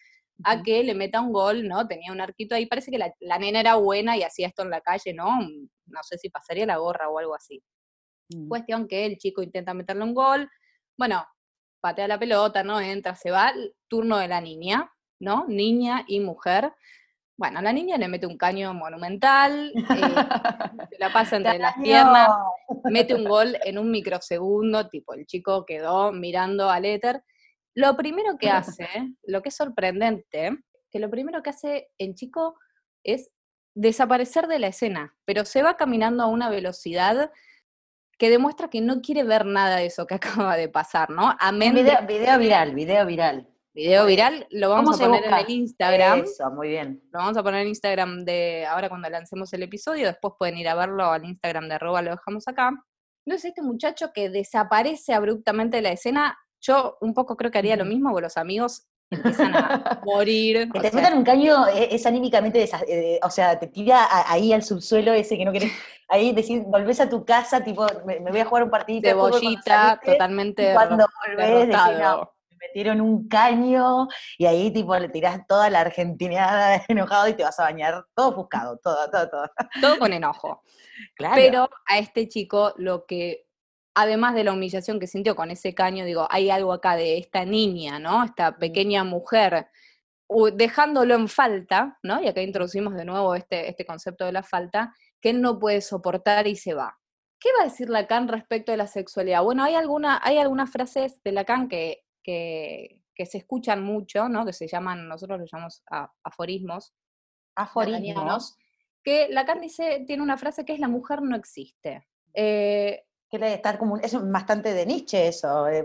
a 0.43 0.63
que 0.63 0.83
le 0.83 0.95
meta 0.95 1.21
un 1.21 1.33
gol, 1.33 1.69
¿no? 1.69 1.87
Tenía 1.87 2.11
un 2.11 2.21
arquito 2.21 2.55
ahí, 2.55 2.67
parece 2.67 2.91
que 2.91 2.99
la, 2.99 3.15
la, 3.21 3.39
nena 3.39 3.61
era 3.61 3.77
buena 3.77 4.17
y 4.17 4.23
hacía 4.23 4.49
esto 4.49 4.63
en 4.63 4.71
la 4.71 4.81
calle, 4.81 5.13
¿no? 5.13 5.39
No 5.87 6.03
sé 6.03 6.19
si 6.19 6.31
pasaría 6.31 6.67
la 6.67 6.79
gorra 6.79 7.09
o 7.09 7.19
algo 7.19 7.35
así. 7.37 7.63
Mm. 8.35 8.49
Cuestión 8.49 8.89
que 8.89 9.07
el 9.07 9.17
chico 9.17 9.43
intenta 9.43 9.75
meterle 9.75 10.05
un 10.05 10.15
gol, 10.15 10.51
bueno, 10.97 11.25
patea 11.81 12.09
la 12.09 12.19
pelota, 12.19 12.63
¿no? 12.63 12.81
Entra, 12.81 13.15
se 13.15 13.31
va, 13.31 13.53
turno 13.89 14.19
de 14.19 14.29
la 14.29 14.41
niña, 14.41 14.91
¿no? 15.21 15.47
Niña 15.49 16.05
y 16.07 16.21
mujer. 16.21 16.73
Bueno, 17.37 17.61
la 17.61 17.73
niña 17.73 17.97
le 17.97 18.09
mete 18.09 18.27
un 18.27 18.39
caño 18.39 18.73
monumental, 18.75 19.73
eh, 19.75 20.87
se 20.91 20.99
la 20.99 21.13
pasa 21.13 21.37
entre 21.37 21.59
las 21.59 21.75
piernas, 21.75 22.29
mete 22.85 23.15
un 23.15 23.25
gol 23.25 23.57
en 23.65 23.79
un 23.79 23.91
microsegundo, 23.91 24.89
tipo 24.89 25.15
el 25.15 25.27
chico 25.27 25.67
quedó 25.67 26.13
mirando 26.13 26.71
al 26.71 26.85
éter. 26.85 27.23
Lo 27.75 27.97
primero 27.97 28.39
que 28.39 28.51
hace, 28.51 28.89
lo 29.25 29.43
que 29.43 29.49
es 29.49 29.57
sorprendente, 29.57 30.57
que 30.93 31.01
lo 31.01 31.11
primero 31.11 31.43
que 31.43 31.51
hace 31.51 31.89
el 31.99 32.15
chico 32.15 32.57
es 33.03 33.33
desaparecer 33.75 34.47
de 34.47 34.61
la 34.61 34.69
escena, 34.69 35.17
pero 35.25 35.45
se 35.45 35.63
va 35.63 35.77
caminando 35.77 36.23
a 36.23 36.29
una 36.29 36.49
velocidad 36.51 37.33
que 38.19 38.31
demuestra 38.31 38.69
que 38.69 38.81
no 38.81 39.01
quiere 39.01 39.25
ver 39.25 39.47
nada 39.47 39.77
de 39.77 39.87
eso 39.87 40.07
que 40.07 40.15
acaba 40.47 40.57
de 40.57 40.69
pasar, 40.69 41.11
¿no? 41.11 41.35
Amén 41.39 41.75
video, 41.75 42.07
video 42.07 42.39
viral, 42.39 42.75
video 42.75 43.07
viral. 43.07 43.49
Video 43.75 44.07
viral, 44.07 44.47
lo 44.51 44.71
vamos 44.71 45.01
a 45.01 45.07
poner 45.07 45.25
en 45.25 45.35
el 45.35 45.51
Instagram. 45.51 46.21
Eso, 46.21 46.49
muy 46.53 46.69
bien. 46.69 47.03
Lo 47.11 47.19
vamos 47.19 47.37
a 47.37 47.43
poner 47.43 47.63
en 47.63 47.69
Instagram 47.69 48.25
de 48.25 48.65
ahora 48.67 48.89
cuando 48.89 49.11
lancemos 49.11 49.53
el 49.53 49.65
episodio, 49.65 50.07
después 50.07 50.35
pueden 50.39 50.57
ir 50.59 50.69
a 50.69 50.77
verlo 50.77 51.11
al 51.11 51.25
Instagram 51.25 51.69
de 51.69 51.75
arroba, 51.75 52.01
lo 52.01 52.13
dejamos 52.13 52.47
acá. 52.47 52.71
Entonces 53.27 53.49
este 53.49 53.63
muchacho 53.63 54.13
que 54.15 54.31
desaparece 54.31 55.13
abruptamente 55.13 55.79
de 55.79 55.83
la 55.83 55.91
escena, 55.91 56.39
yo 56.61 56.99
un 57.01 57.15
poco 57.15 57.37
creo 57.37 57.51
que 57.51 57.59
haría 57.59 57.77
lo 57.77 57.85
mismo, 57.85 58.13
con 58.13 58.23
los 58.23 58.37
amigos 58.37 58.87
empiezan 59.11 59.55
a 59.55 60.01
morir. 60.05 60.69
te 60.73 60.93
metan 60.93 61.19
un 61.19 61.25
caño 61.25 61.67
e, 61.69 61.95
es, 61.95 62.07
anímicamente, 62.07 62.69
eh, 62.89 63.21
o 63.23 63.31
sea, 63.31 63.59
te 63.59 63.67
tira 63.67 64.09
ahí 64.31 64.53
al 64.53 64.63
subsuelo 64.63 65.13
ese 65.13 65.37
que 65.37 65.45
no 65.45 65.53
querés, 65.53 65.73
ahí 66.09 66.33
decir, 66.33 66.63
volvés 66.67 67.01
a 67.01 67.09
tu 67.09 67.25
casa, 67.25 67.63
tipo, 67.63 67.87
me, 68.07 68.19
voy 68.19 68.41
a 68.41 68.45
jugar 68.45 68.65
un 68.65 68.71
partidito 68.71 69.09
de 69.09 69.15
bollita, 69.15 70.01
totalmente 70.05 70.73
cuando 70.75 71.07
volvés, 71.27 71.69
decís, 71.69 71.99
no, 72.01 72.33
me 72.51 72.57
metieron 72.69 73.01
un 73.01 73.29
caño, 73.29 74.09
y 74.39 74.47
ahí 74.47 74.71
tipo 74.71 74.97
le 74.99 75.09
tirás 75.09 75.47
toda 75.47 75.71
la 75.71 75.81
argentinada 75.81 76.83
enojado 76.89 77.29
y 77.29 77.35
te 77.35 77.45
vas 77.45 77.59
a 77.61 77.65
bañar 77.65 78.05
todo 78.15 78.35
buscado, 78.35 78.79
todo, 78.79 79.11
todo, 79.11 79.29
todo. 79.29 79.51
Todo 79.81 79.99
con 79.99 80.13
enojo. 80.13 80.63
Claro. 81.17 81.35
Pero 81.35 81.71
a 81.87 81.99
este 81.99 82.29
chico 82.29 82.73
lo 82.77 83.05
que 83.05 83.47
además 83.95 84.35
de 84.35 84.45
la 84.45 84.53
humillación 84.53 84.99
que 84.99 85.07
sintió 85.07 85.37
con 85.37 85.51
ese 85.51 85.75
caño, 85.75 86.05
digo, 86.05 86.27
hay 86.31 86.51
algo 86.51 86.73
acá 86.73 86.97
de 86.97 87.19
esta 87.19 87.45
niña, 87.45 87.99
¿no? 87.99 88.25
Esta 88.25 88.59
pequeña 88.59 89.05
mujer, 89.05 89.69
dejándolo 90.55 91.15
en 91.15 91.29
falta, 91.29 91.99
¿no? 92.03 92.21
Y 92.23 92.29
acá 92.29 92.43
introducimos 92.43 92.95
de 92.95 93.05
nuevo 93.05 93.35
este, 93.35 93.69
este 93.69 93.87
concepto 93.87 94.25
de 94.25 94.33
la 94.33 94.43
falta, 94.43 94.95
que 95.21 95.31
él 95.31 95.41
no 95.41 95.59
puede 95.59 95.81
soportar 95.81 96.47
y 96.47 96.57
se 96.57 96.75
va. 96.75 96.99
¿Qué 97.39 97.51
va 97.57 97.63
a 97.63 97.69
decir 97.69 97.89
Lacan 97.89 98.27
respecto 98.29 98.73
de 98.73 98.79
la 98.79 98.87
sexualidad? 98.87 99.43
Bueno, 99.43 99.63
hay, 99.63 99.75
alguna, 99.75 100.21
hay 100.23 100.39
algunas 100.39 100.71
frases 100.71 101.23
de 101.23 101.33
Lacan 101.33 101.69
que, 101.69 102.03
que, 102.23 103.01
se 103.27 103.39
escuchan 103.39 103.83
mucho, 103.83 104.29
¿no? 104.29 104.45
Que 104.45 104.53
se 104.53 104.67
llaman, 104.67 105.09
nosotros 105.09 105.41
los 105.41 105.51
llamamos 105.53 105.83
aforismos. 106.25 106.95
Aforismos. 107.55 108.57
Que 109.05 109.29
Lacan 109.29 109.61
dice, 109.61 110.05
tiene 110.07 110.23
una 110.23 110.39
frase 110.39 110.65
que 110.65 110.73
es 110.73 110.81
la 110.81 110.89
mujer 110.89 111.23
no 111.23 111.37
existe. 111.37 112.09
Eh, 112.33 113.05
estar 113.31 113.79
como, 113.79 113.97
es 113.99 114.17
bastante 114.31 114.73
de 114.73 114.87
Nietzsche 114.87 115.29
eso. 115.29 115.67
Eh, 115.69 115.85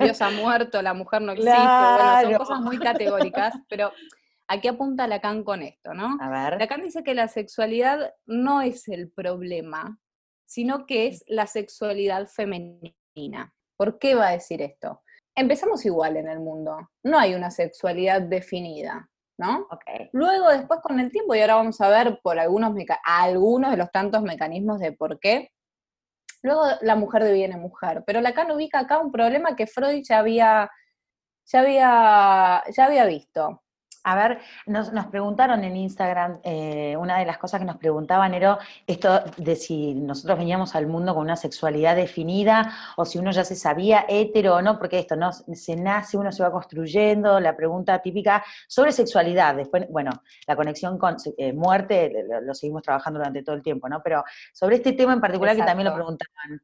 Dios 0.00 0.20
ha 0.22 0.30
muerto, 0.30 0.82
la 0.82 0.94
mujer 0.94 1.22
no 1.22 1.32
existe, 1.32 1.50
bueno, 1.50 2.20
son 2.22 2.34
cosas 2.34 2.60
muy 2.60 2.78
categóricas, 2.78 3.54
pero 3.68 3.92
¿a 4.48 4.60
qué 4.60 4.68
apunta 4.68 5.06
Lacan 5.06 5.44
con 5.44 5.62
esto, 5.62 5.94
no? 5.94 6.18
A 6.20 6.30
ver. 6.30 6.58
Lacan 6.58 6.82
dice 6.82 7.02
que 7.02 7.14
la 7.14 7.28
sexualidad 7.28 8.14
no 8.26 8.60
es 8.60 8.88
el 8.88 9.10
problema, 9.10 9.98
sino 10.46 10.86
que 10.86 11.08
es 11.08 11.24
la 11.26 11.46
sexualidad 11.46 12.28
femenina. 12.28 13.54
¿Por 13.76 13.98
qué 13.98 14.14
va 14.14 14.28
a 14.28 14.32
decir 14.32 14.62
esto? 14.62 15.02
Empezamos 15.34 15.84
igual 15.84 16.16
en 16.16 16.28
el 16.28 16.40
mundo, 16.40 16.90
no 17.02 17.18
hay 17.18 17.34
una 17.34 17.50
sexualidad 17.50 18.22
definida. 18.22 19.08
¿no? 19.38 19.68
Luego, 20.12 20.48
después 20.48 20.80
con 20.80 20.98
el 20.98 21.10
tiempo, 21.12 21.34
y 21.34 21.40
ahora 21.40 21.56
vamos 21.56 21.80
a 21.82 21.90
ver 21.90 22.20
por 22.22 22.38
algunos, 22.38 22.74
algunos 23.04 23.70
de 23.70 23.76
los 23.76 23.90
tantos 23.90 24.22
mecanismos 24.22 24.80
de 24.80 24.92
por 24.92 25.20
qué, 25.20 25.50
luego 26.42 26.64
la 26.82 26.96
mujer 26.96 27.24
deviene 27.24 27.56
mujer. 27.56 28.04
Pero 28.06 28.20
Lacan 28.20 28.50
ubica 28.50 28.80
acá 28.80 28.98
un 28.98 29.12
problema 29.12 29.56
que 29.56 29.66
Freud 29.66 30.02
ya 30.08 30.18
había, 30.18 30.70
ya 31.46 31.60
había, 31.60 32.62
ya 32.74 32.84
había 32.86 33.04
visto. 33.06 33.62
A 34.08 34.14
ver, 34.14 34.38
nos, 34.66 34.88
preguntaron 35.06 35.64
en 35.64 35.76
Instagram, 35.76 36.38
eh, 36.44 36.96
una 36.96 37.18
de 37.18 37.26
las 37.26 37.38
cosas 37.38 37.58
que 37.58 37.66
nos 37.66 37.76
preguntaban 37.76 38.34
era 38.34 38.56
esto 38.86 39.24
de 39.36 39.56
si 39.56 39.94
nosotros 39.94 40.38
veníamos 40.38 40.76
al 40.76 40.86
mundo 40.86 41.12
con 41.12 41.24
una 41.24 41.34
sexualidad 41.34 41.96
definida 41.96 42.72
o 42.96 43.04
si 43.04 43.18
uno 43.18 43.32
ya 43.32 43.44
se 43.44 43.56
sabía 43.56 44.06
hetero 44.08 44.54
o 44.54 44.62
no, 44.62 44.78
porque 44.78 45.00
esto 45.00 45.16
no 45.16 45.32
se 45.32 45.74
nace, 45.74 46.16
uno 46.16 46.30
se 46.30 46.40
va 46.44 46.52
construyendo, 46.52 47.40
la 47.40 47.56
pregunta 47.56 48.00
típica 48.00 48.44
sobre 48.68 48.92
sexualidad, 48.92 49.56
después, 49.56 49.88
bueno, 49.90 50.12
la 50.46 50.54
conexión 50.54 50.98
con 50.98 51.16
eh, 51.36 51.52
muerte 51.52 52.12
lo, 52.42 52.54
seguimos 52.54 52.82
trabajando 52.82 53.18
durante 53.18 53.42
todo 53.42 53.56
el 53.56 53.62
tiempo, 53.62 53.88
¿no? 53.88 54.02
Pero 54.04 54.22
sobre 54.52 54.76
este 54.76 54.92
tema 54.92 55.14
en 55.14 55.20
particular 55.20 55.56
que 55.56 55.64
también 55.64 55.88
lo 55.88 55.94
preguntaban. 55.96 56.62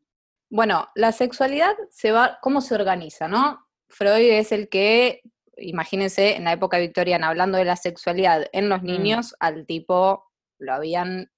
Bueno, 0.48 0.86
la 0.94 1.10
sexualidad 1.10 1.74
se 1.90 2.12
va, 2.12 2.38
¿cómo 2.40 2.60
se 2.60 2.76
organiza, 2.76 3.26
no? 3.26 3.66
Freud 3.88 4.30
es 4.30 4.52
el 4.52 4.68
que 4.68 5.22
imagínense 5.62 6.36
en 6.36 6.44
la 6.44 6.52
época 6.52 6.78
victoriana, 6.78 7.28
hablando 7.28 7.58
de 7.58 7.64
la 7.64 7.76
sexualidad 7.76 8.46
en 8.52 8.68
los 8.68 8.82
mm. 8.82 8.86
niños, 8.86 9.34
al 9.40 9.66
tipo 9.66 10.24
lo 10.58 10.74
habían... 10.74 11.30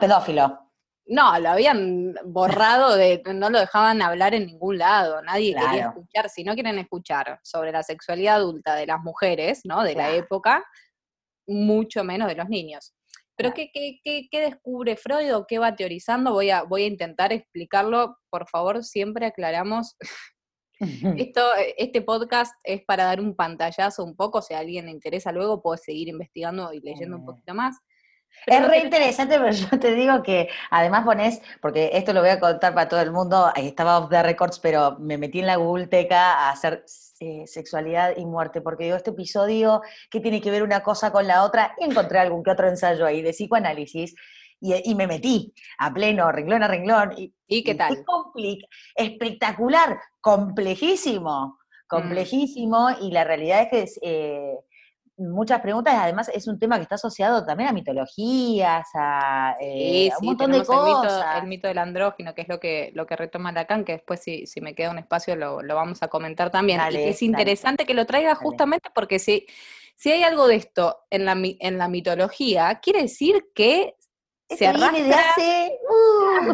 pedófilo. 0.00 0.58
No, 1.06 1.38
lo 1.40 1.48
habían 1.48 2.14
borrado, 2.26 2.94
de, 2.94 3.22
no 3.34 3.48
lo 3.48 3.58
dejaban 3.58 4.02
hablar 4.02 4.34
en 4.34 4.46
ningún 4.46 4.76
lado, 4.76 5.22
nadie 5.22 5.54
quería 5.54 5.86
escuchar, 5.86 6.28
si 6.28 6.44
no 6.44 6.52
quieren 6.52 6.78
escuchar 6.78 7.40
sobre 7.42 7.72
la 7.72 7.82
sexualidad 7.82 8.36
adulta 8.36 8.74
de 8.74 8.86
las 8.86 9.00
mujeres, 9.00 9.62
¿no? 9.64 9.82
De 9.82 9.94
la 9.94 10.10
época, 10.10 10.62
mucho 11.46 12.04
menos 12.04 12.28
de 12.28 12.34
los 12.34 12.48
niños. 12.50 12.94
Pero 13.36 13.54
¿qué, 13.54 13.70
qué, 13.72 14.00
qué, 14.04 14.28
qué 14.30 14.40
descubre 14.40 14.96
Freud 14.96 15.34
o 15.34 15.46
qué 15.46 15.58
va 15.58 15.76
teorizando? 15.76 16.32
Voy 16.32 16.50
a, 16.50 16.64
voy 16.64 16.82
a 16.82 16.88
intentar 16.88 17.32
explicarlo, 17.32 18.18
por 18.30 18.46
favor, 18.46 18.84
siempre 18.84 19.26
aclaramos 19.26 19.96
esto, 21.16 21.40
eh, 21.56 21.74
este 21.78 22.02
podcast 22.02 22.54
es 22.64 22.82
para 22.82 23.04
dar 23.04 23.20
un 23.20 23.34
pantallazo 23.34 24.04
un 24.04 24.14
poco, 24.14 24.42
si 24.42 24.54
a 24.54 24.60
alguien 24.60 24.86
le 24.86 24.92
interesa 24.92 25.32
luego, 25.32 25.62
puede 25.62 25.78
seguir 25.78 26.08
investigando 26.08 26.72
y 26.72 26.80
leyendo 26.80 27.16
un 27.16 27.24
poquito 27.24 27.54
más. 27.54 27.76
es 28.46 28.68
re 28.68 28.78
interesante, 28.78 29.38
pero 29.38 29.50
yo 29.50 29.78
te 29.78 29.94
digo 29.94 30.22
que 30.22 30.48
además 30.70 31.04
pones, 31.04 31.40
porque 31.60 31.90
esto 31.94 32.12
lo 32.12 32.20
voy 32.20 32.30
a 32.30 32.40
contar 32.40 32.74
para 32.74 32.88
todo 32.88 33.00
el 33.00 33.10
mundo, 33.10 33.50
estaba 33.56 33.98
off 33.98 34.10
the 34.10 34.22
records, 34.22 34.58
pero 34.60 34.96
me 34.98 35.18
metí 35.18 35.40
en 35.40 35.46
la 35.46 35.56
Google 35.56 35.88
Teca 35.88 36.34
a 36.34 36.50
hacer 36.50 36.84
eh, 37.20 37.44
sexualidad 37.46 38.16
y 38.16 38.24
muerte, 38.24 38.60
porque 38.60 38.84
digo, 38.84 38.96
este 38.96 39.10
episodio, 39.10 39.82
¿qué 40.10 40.20
tiene 40.20 40.40
que 40.40 40.52
ver 40.52 40.62
una 40.62 40.82
cosa 40.82 41.10
con 41.10 41.26
la 41.26 41.42
otra? 41.44 41.74
Y 41.78 41.84
encontré 41.84 42.20
algún 42.20 42.44
que 42.44 42.52
otro 42.52 42.68
ensayo 42.68 43.04
ahí 43.04 43.22
de 43.22 43.30
psicoanálisis 43.30 44.14
y, 44.60 44.94
me 44.94 45.06
metí 45.06 45.52
a 45.78 45.92
pleno, 45.92 46.30
renglón 46.32 46.62
a 46.62 46.68
renglón. 46.68 47.14
¿Y, 47.46 47.64
qué 47.64 47.74
tal? 47.74 48.04
espectacular, 48.94 49.98
complejísimo, 50.20 51.46
mm. 51.46 51.86
complejísimo, 51.88 52.88
y 53.00 53.10
la 53.10 53.24
realidad 53.24 53.62
es 53.62 53.68
que 53.68 53.82
es, 53.82 53.98
eh, 54.02 54.54
muchas 55.18 55.60
preguntas, 55.60 55.94
además 55.96 56.30
es 56.32 56.46
un 56.46 56.58
tema 56.58 56.76
que 56.76 56.82
está 56.82 56.94
asociado 56.94 57.44
también 57.44 57.68
a 57.68 57.72
mitologías, 57.72 58.86
a, 58.94 59.56
eh, 59.60 60.10
un 60.20 60.26
montón 60.26 60.52
de 60.52 60.64
cosas. 60.64 61.42
El 61.42 61.48
mito, 61.48 61.66
del 61.68 61.78
andrógino, 61.78 62.34
que 62.34 62.42
es 62.42 62.48
lo 62.48 62.60
que, 62.60 62.92
lo 62.94 63.06
que 63.06 63.16
retoma 63.16 63.52
Lacan, 63.52 63.84
que 63.84 63.92
después 63.92 64.20
si, 64.20 64.46
si 64.46 64.60
me 64.60 64.74
queda 64.74 64.90
un 64.90 64.98
espacio 64.98 65.34
lo, 65.36 65.60
vamos 65.62 66.02
a 66.02 66.08
comentar 66.08 66.50
también. 66.50 66.80
y 66.92 66.96
es 66.96 67.22
interesante 67.22 67.84
que 67.84 67.94
lo 67.94 68.06
traiga 68.06 68.34
justamente 68.34 68.90
porque 68.94 69.18
si, 69.18 69.46
si 69.96 70.12
hay 70.12 70.22
algo 70.22 70.46
de 70.46 70.56
esto 70.56 70.98
en 71.10 71.24
la, 71.24 71.36
en 71.36 71.78
la 71.78 71.88
mitología, 71.88 72.78
quiere 72.80 73.02
decir 73.02 73.48
que 73.54 73.96
se 74.56 74.66
arrastra. 74.66 75.30
hace. 75.30 75.78
Uh. 75.88 76.52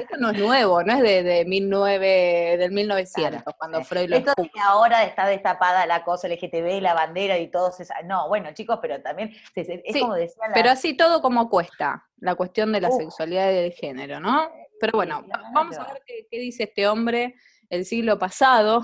esto, 0.00 0.16
no 0.18 0.30
es 0.30 0.38
nuevo, 0.38 0.82
no 0.82 0.94
es 0.94 1.02
de, 1.02 1.22
de 1.22 1.44
19, 1.44 2.56
del 2.58 2.72
1900, 2.72 3.42
cuando 3.56 3.84
Freud 3.84 4.08
lo 4.08 4.16
Esto 4.16 4.32
que 4.36 4.60
ahora 4.60 5.04
está 5.04 5.26
destapada 5.26 5.86
la 5.86 6.04
cosa 6.04 6.28
LGTB, 6.28 6.80
la 6.80 6.94
bandera 6.94 7.38
y 7.38 7.48
todo 7.48 7.70
eso. 7.70 7.92
No, 8.04 8.28
bueno, 8.28 8.52
chicos, 8.52 8.78
pero 8.82 9.00
también 9.00 9.32
es 9.54 10.00
como 10.00 10.14
decía 10.14 10.42
Pero 10.52 10.70
así 10.70 10.96
todo 10.96 11.22
como 11.22 11.48
cuesta, 11.48 12.06
la 12.18 12.34
cuestión 12.34 12.72
de 12.72 12.80
la 12.80 12.90
sexualidad 12.90 13.50
y 13.50 13.54
del 13.54 13.72
género, 13.72 14.20
¿no? 14.20 14.50
Pero 14.80 14.92
bueno, 14.94 15.24
vamos 15.52 15.78
a 15.78 15.84
ver 15.84 16.02
qué, 16.06 16.38
dice 16.38 16.64
este 16.64 16.88
hombre 16.88 17.36
el 17.70 17.84
siglo 17.84 18.18
pasado, 18.18 18.82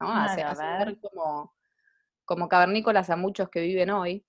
¿no? 0.00 0.12
Hace, 0.12 0.44
ver 0.44 0.98
como, 1.00 1.54
como 2.24 2.48
cavernícolas 2.48 3.08
a 3.10 3.16
muchos 3.16 3.48
que 3.48 3.60
viven 3.60 3.90
hoy. 3.90 4.24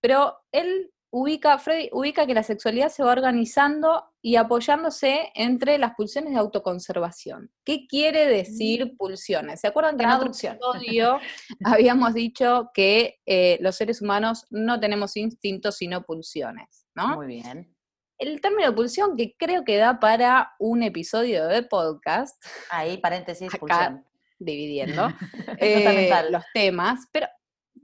Pero 0.00 0.42
él 0.52 0.90
ubica, 1.10 1.58
Freud 1.58 1.88
ubica 1.92 2.26
que 2.26 2.34
la 2.34 2.42
sexualidad 2.42 2.88
se 2.88 3.02
va 3.02 3.12
organizando 3.12 4.04
y 4.22 4.36
apoyándose 4.36 5.30
entre 5.34 5.78
las 5.78 5.94
pulsiones 5.94 6.32
de 6.32 6.38
autoconservación. 6.38 7.50
¿Qué 7.64 7.86
quiere 7.86 8.26
decir 8.26 8.86
mm. 8.86 8.96
pulsiones? 8.96 9.60
¿Se 9.60 9.66
acuerdan 9.66 9.96
que 9.96 10.04
en 10.04 10.10
otro 10.10 10.28
episodio 10.28 11.18
habíamos 11.64 12.14
dicho 12.14 12.70
que 12.74 13.20
eh, 13.26 13.58
los 13.60 13.76
seres 13.76 14.00
humanos 14.00 14.46
no 14.50 14.78
tenemos 14.78 15.16
instintos 15.16 15.76
sino 15.76 16.02
pulsiones? 16.02 16.86
¿no? 16.94 17.16
Muy 17.16 17.26
bien. 17.26 17.74
El 18.18 18.40
término 18.40 18.74
pulsión 18.74 19.16
que 19.16 19.34
creo 19.36 19.64
que 19.64 19.78
da 19.78 19.98
para 19.98 20.52
un 20.58 20.82
episodio 20.82 21.46
de 21.46 21.62
podcast. 21.62 22.42
Ahí, 22.70 22.98
paréntesis, 22.98 23.50
pulsión. 23.58 24.04
Dividiendo 24.38 25.08
eh, 25.58 26.10
los 26.30 26.44
temas, 26.54 27.06
pero 27.12 27.26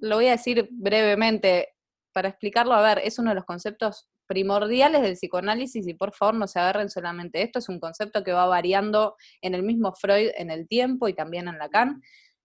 lo 0.00 0.16
voy 0.16 0.28
a 0.28 0.32
decir 0.32 0.68
brevemente 0.70 1.75
para 2.16 2.30
explicarlo, 2.30 2.72
a 2.72 2.80
ver, 2.80 3.02
es 3.04 3.18
uno 3.18 3.28
de 3.28 3.34
los 3.34 3.44
conceptos 3.44 4.08
primordiales 4.26 5.02
del 5.02 5.16
psicoanálisis 5.16 5.86
y 5.86 5.92
por 5.92 6.14
favor 6.14 6.34
no 6.34 6.46
se 6.46 6.58
agarren 6.58 6.88
solamente 6.88 7.42
esto, 7.42 7.58
es 7.58 7.68
un 7.68 7.78
concepto 7.78 8.24
que 8.24 8.32
va 8.32 8.46
variando 8.46 9.16
en 9.42 9.54
el 9.54 9.62
mismo 9.62 9.92
Freud 9.92 10.30
en 10.34 10.50
el 10.50 10.66
tiempo 10.66 11.08
y 11.08 11.12
también 11.12 11.46
en 11.46 11.58
Lacan, 11.58 12.00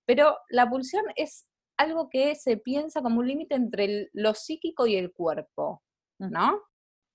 pero 0.05 0.37
la 0.49 0.69
pulsión 0.69 1.05
es 1.15 1.47
algo 1.77 2.09
que 2.09 2.35
se 2.35 2.57
piensa 2.57 3.01
como 3.01 3.21
un 3.21 3.29
límite 3.29 3.55
entre 3.55 4.09
lo 4.11 4.33
psíquico 4.33 4.87
y 4.87 4.97
el 4.97 5.13
cuerpo, 5.13 5.81
¿no? 6.19 6.61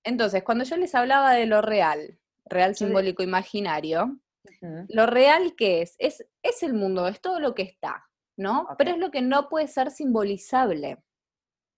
Entonces, 0.03 0.41
cuando 0.41 0.63
yo 0.63 0.77
les 0.77 0.95
hablaba 0.95 1.33
de 1.33 1.45
lo 1.45 1.61
real, 1.61 2.17
real 2.45 2.75
simbólico 2.75 3.21
imaginario, 3.21 4.17
lo 4.89 5.05
real 5.05 5.53
que 5.55 5.83
es? 5.83 5.95
es, 5.99 6.25
es 6.41 6.63
el 6.63 6.73
mundo, 6.73 7.07
es 7.07 7.21
todo 7.21 7.39
lo 7.39 7.53
que 7.53 7.61
está, 7.61 8.03
¿no? 8.35 8.67
Pero 8.79 8.89
es 8.93 8.97
lo 8.97 9.11
que 9.11 9.21
no 9.21 9.47
puede 9.47 9.67
ser 9.67 9.91
simbolizable. 9.91 10.97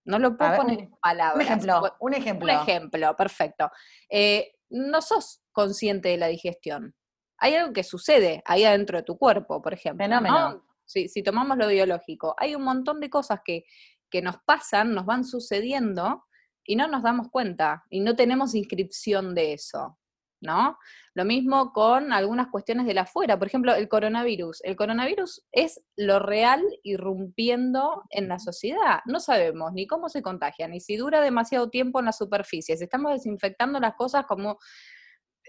No 0.09 0.17
lo 0.17 0.35
puedo 0.35 0.55
poner 0.55 0.79
en 0.79 0.91
palabras. 0.99 1.35
Un 1.35 1.41
ejemplo, 1.41 1.95
un 1.99 2.13
ejemplo. 2.15 2.45
Un 2.45 2.49
ejemplo, 2.49 3.15
perfecto. 3.15 3.69
Eh, 4.09 4.53
no 4.71 5.03
sos 5.03 5.43
consciente 5.51 6.09
de 6.09 6.17
la 6.17 6.25
digestión. 6.27 6.95
Hay 7.37 7.53
algo 7.53 7.73
que 7.73 7.83
sucede 7.83 8.41
ahí 8.45 8.63
adentro 8.63 8.97
de 8.97 9.03
tu 9.03 9.19
cuerpo, 9.19 9.61
por 9.61 9.71
ejemplo. 9.71 10.03
Fenómeno. 10.03 10.65
Si, 10.83 11.07
si, 11.09 11.21
tomamos 11.21 11.57
lo 11.57 11.67
biológico, 11.67 12.33
hay 12.39 12.55
un 12.55 12.63
montón 12.63 12.99
de 12.99 13.11
cosas 13.11 13.41
que, 13.45 13.65
que 14.09 14.23
nos 14.23 14.37
pasan, 14.47 14.95
nos 14.95 15.05
van 15.05 15.23
sucediendo 15.23 16.25
y 16.63 16.75
no 16.75 16.87
nos 16.87 17.03
damos 17.03 17.29
cuenta 17.29 17.83
y 17.91 17.99
no 17.99 18.15
tenemos 18.15 18.55
inscripción 18.55 19.35
de 19.35 19.53
eso. 19.53 19.98
¿No? 20.41 20.77
Lo 21.13 21.25
mismo 21.25 21.73
con 21.73 22.13
algunas 22.13 22.47
cuestiones 22.47 22.85
de 22.85 22.93
la 22.93 23.01
afuera, 23.01 23.37
por 23.37 23.47
ejemplo, 23.47 23.75
el 23.75 23.89
coronavirus. 23.89 24.61
El 24.63 24.75
coronavirus 24.75 25.45
es 25.51 25.81
lo 25.95 26.19
real 26.19 26.63
irrumpiendo 26.83 28.03
en 28.09 28.27
la 28.27 28.39
sociedad. 28.39 28.99
No 29.05 29.19
sabemos 29.19 29.73
ni 29.73 29.87
cómo 29.87 30.09
se 30.09 30.21
contagia, 30.21 30.67
ni 30.67 30.79
si 30.79 30.95
dura 30.97 31.21
demasiado 31.21 31.69
tiempo 31.69 31.99
en 31.99 32.05
las 32.05 32.17
superficies. 32.17 32.81
Estamos 32.81 33.13
desinfectando 33.13 33.79
las 33.79 33.95
cosas 33.95 34.25
como 34.25 34.57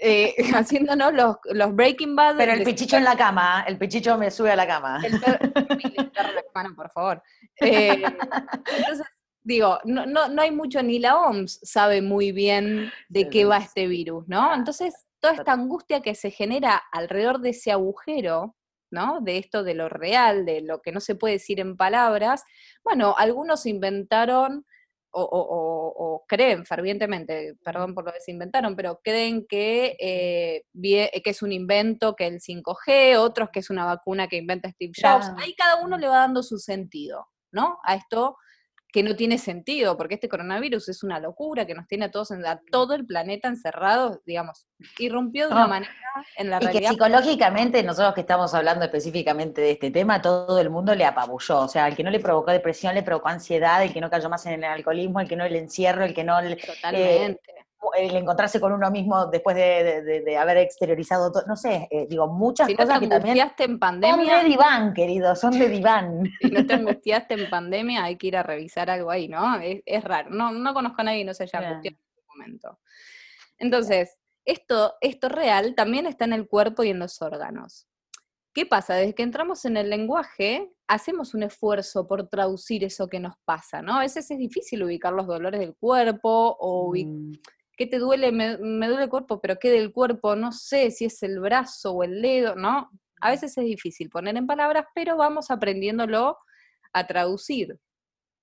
eh, 0.01 0.35
haciéndonos 0.55 1.13
los, 1.13 1.37
los, 1.53 1.75
Breaking 1.75 2.17
Bad. 2.17 2.37
Pero 2.37 2.53
el 2.53 2.65
pichicho 2.65 2.97
en 2.97 3.05
la 3.05 3.17
cama, 3.17 3.65
el 3.67 3.79
pichicho 3.79 4.17
me 4.17 4.31
sube 4.31 4.51
a 4.51 4.57
la 4.57 4.67
cama. 4.67 5.01
El 5.05 5.21
perro, 5.21 6.75
por 6.75 6.91
favor. 6.91 7.23
Eh, 7.61 8.03
entonces, 8.79 9.07
digo, 9.55 9.79
no, 9.85 10.07
no, 10.07 10.29
no 10.29 10.43
hay 10.43 10.51
mucho, 10.51 10.83
ni 10.83 10.99
la 10.99 11.19
OMS 11.19 11.61
sabe 11.63 12.03
muy 12.03 12.33
bien 12.33 12.91
de 13.09 13.29
qué 13.29 13.45
va 13.45 13.59
este 13.59 13.87
virus, 13.87 14.27
¿no? 14.29 14.55
Entonces, 14.55 14.95
toda 15.21 15.35
esta 15.35 15.53
angustia 15.53 16.01
que 16.01 16.15
se 16.15 16.31
genera 16.31 16.83
alrededor 16.93 17.41
de 17.41 17.51
ese 17.51 17.73
agujero, 17.73 18.57
¿no? 18.91 19.21
De 19.21 19.39
esto 19.39 19.63
de 19.63 19.75
lo 19.75 19.89
real, 19.89 20.45
de 20.47 20.63
lo 20.63 20.81
que 20.81 20.93
no 20.93 21.01
se 21.01 21.15
puede 21.15 21.35
decir 21.35 21.61
en 21.61 21.77
palabras, 21.77 22.45
bueno, 22.85 23.15
algunos 23.17 23.67
inventaron 23.67 24.65
o, 25.13 26.25
creen 26.29 26.65
fervientemente, 26.65 27.57
perdón 27.65 27.95
por 27.95 28.05
lo 28.05 28.13
que 28.13 28.21
se 28.21 28.31
inventaron, 28.31 28.77
pero 28.77 29.01
creen 29.03 29.45
que, 29.49 29.97
eh, 29.99 30.63
que 30.73 31.31
es 31.31 31.43
un 31.43 31.51
invento, 31.51 32.15
que 32.15 32.29
el 32.29 32.41
5G, 32.41 33.17
otros 33.19 33.51
que 33.53 33.59
es 33.59 33.71
una 33.71 33.85
vacuna 33.85 34.29
que 34.29 34.37
inventa 34.37 34.71
Steve 34.71 34.93
Jobs. 34.95 35.33
Ahí 35.39 35.55
cada 35.55 35.83
uno 35.83 35.99
le 35.99 36.07
va 36.07 36.19
dando 36.19 36.45
su 36.45 36.59
sentido, 36.59 37.27
¿no? 37.53 37.79
A 37.83 37.97
esto 37.97 38.37
que 38.93 39.03
no 39.03 39.15
tiene 39.15 39.39
sentido, 39.39 39.97
porque 39.97 40.15
este 40.15 40.29
coronavirus 40.29 40.89
es 40.89 41.03
una 41.03 41.21
locura 41.21 41.67
que 41.67 41.75
nos 41.75 41.87
tiene 41.87 42.07
a 42.07 42.11
todos, 42.11 42.31
en, 42.31 42.45
a 42.45 42.61
todo 42.71 42.95
el 42.95 43.07
planeta 43.07 43.49
encerrados, 43.49 44.19
digamos, 44.25 44.67
irrumpió 44.99 45.49
de 45.49 45.55
una 45.55 45.67
manera 45.67 45.93
en 46.37 46.51
la 46.51 46.57
y 46.57 46.61
realidad. 46.61 46.83
que 46.83 46.89
psicológicamente, 46.89 47.83
nosotros 47.83 48.15
que 48.15 48.23
estamos 48.23 48.53
hablando 48.55 48.85
específicamente 48.85 49.61
de 49.61 49.73
este 49.73 49.91
tema, 49.91 50.21
todo 50.21 50.59
el 50.59 50.71
mundo 50.71 50.95
le 50.95 51.05
apabulló, 51.05 51.61
o 51.61 51.69
sea, 51.69 51.87
el 51.87 51.97
que 51.97 52.03
no 52.03 52.11
le 52.11 52.21
provocó 52.21 52.51
depresión, 52.51 52.95
le 52.95 53.03
provocó 53.03 53.29
ansiedad, 53.29 53.83
el 53.83 53.93
que 53.93 54.01
no 54.01 54.11
cayó 54.11 54.29
más 54.29 54.45
en 54.47 54.55
el 54.55 54.65
alcoholismo, 54.65 55.21
el 55.21 55.29
que 55.29 55.37
no 55.37 55.45
el 55.45 55.57
encierro, 55.57 56.05
el 56.05 56.15
que 56.15 56.25
no... 56.25 56.39
El, 56.39 56.57
Totalmente. 56.61 57.51
Eh, 57.51 57.60
el 57.97 58.17
encontrarse 58.17 58.61
con 58.61 58.73
uno 58.73 58.91
mismo 58.91 59.27
después 59.27 59.57
de, 59.57 60.37
haber 60.37 60.59
exteriorizado 60.59 61.33
todo, 61.33 61.45
no 61.47 61.57
sé, 61.57 61.89
eh, 61.91 62.07
digo, 62.09 62.29
muchas 62.29 62.67
si 62.67 62.75
cosas 62.75 62.95
no 62.95 63.01
te 63.01 63.07
que 63.09 63.15
también 63.15 63.51
en 63.59 63.79
pandemia, 63.79 64.35
son 64.35 64.43
de 64.43 64.49
diván, 64.49 64.95
querido, 64.95 65.37
son 65.37 65.59
de 65.59 65.69
diván. 65.69 66.23
Si 66.41 66.51
no 66.51 66.67
te 66.67 66.75
angustiaste 66.75 67.35
en 67.35 67.51
pandemia, 67.51 68.05
hay 68.05 68.17
que 68.17 68.29
ir 68.29 68.37
a 68.37 68.43
revisar 68.43 68.91
algo 68.91 69.11
ahí, 69.11 69.29
¿no? 69.29 69.59
Es, 69.61 70.05
raro, 70.05 70.31
no, 70.31 70.53
no 70.53 70.75
conozco 70.75 71.01
a 71.01 71.05
nadie 71.05 71.21
que 71.21 71.25
no 71.25 71.35
se 71.35 71.45
haya 71.45 71.59
angustiado 71.59 71.97
en 71.97 72.13
ese 72.13 72.27
momento. 72.29 72.79
Entonces, 73.59 74.19
esto, 74.45 74.95
esto 75.01 75.29
real 75.29 75.75
también 75.75 76.07
está 76.07 76.25
en 76.25 76.33
el 76.33 76.49
cuerpo 76.49 76.83
y 76.83 76.91
en 76.91 76.99
los 76.99 77.21
órganos. 77.23 77.87
¿Qué 78.53 78.67
pasa? 78.67 78.95
Desde 78.95 79.15
que 79.15 79.23
entramos 79.23 79.65
en 79.65 79.77
el 79.77 79.91
lenguaje, 79.91 80.73
hacemos 80.89 81.35
un 81.35 81.45
esfuerzo 81.45 82.07
por 82.09 82.29
traducir 82.29 82.83
eso 82.83 83.09
que 83.09 83.21
nos 83.21 83.35
pasa, 83.45 83.81
¿no? 83.81 83.95
A 83.97 84.01
veces 84.01 84.29
es 84.31 84.39
difícil 84.39 84.83
ubicar 84.83 85.13
los 85.13 85.27
dolores 85.27 85.61
del 85.61 85.77
cuerpo 85.77 86.57
o 86.59 86.93
mm. 86.93 87.33
¿Qué 87.81 87.87
te 87.87 87.99
duele? 87.99 88.31
Me, 88.31 88.59
duele 88.59 89.05
el 89.05 89.09
cuerpo, 89.09 89.41
pero 89.41 89.59
¿qué 89.59 89.71
del 89.71 89.91
cuerpo? 89.91 90.37
No 90.37 90.53
sé 90.53 90.91
si 90.91 91.07
es 91.07 91.23
el 91.23 91.41
brazo 91.41 91.93
o 91.93 92.05
el 92.05 92.21
dedo, 92.21 92.55
¿no? 92.55 92.91
A 93.23 93.31
veces 93.31 93.57
es 93.57 93.65
difícil 93.65 94.11
poner 94.11 94.37
en 94.37 94.47
palabras, 94.47 94.85
pero 94.95 95.17
vamos 95.17 95.51
aprendiéndolo 95.51 96.37
a 96.93 97.07
traducir, 97.07 97.81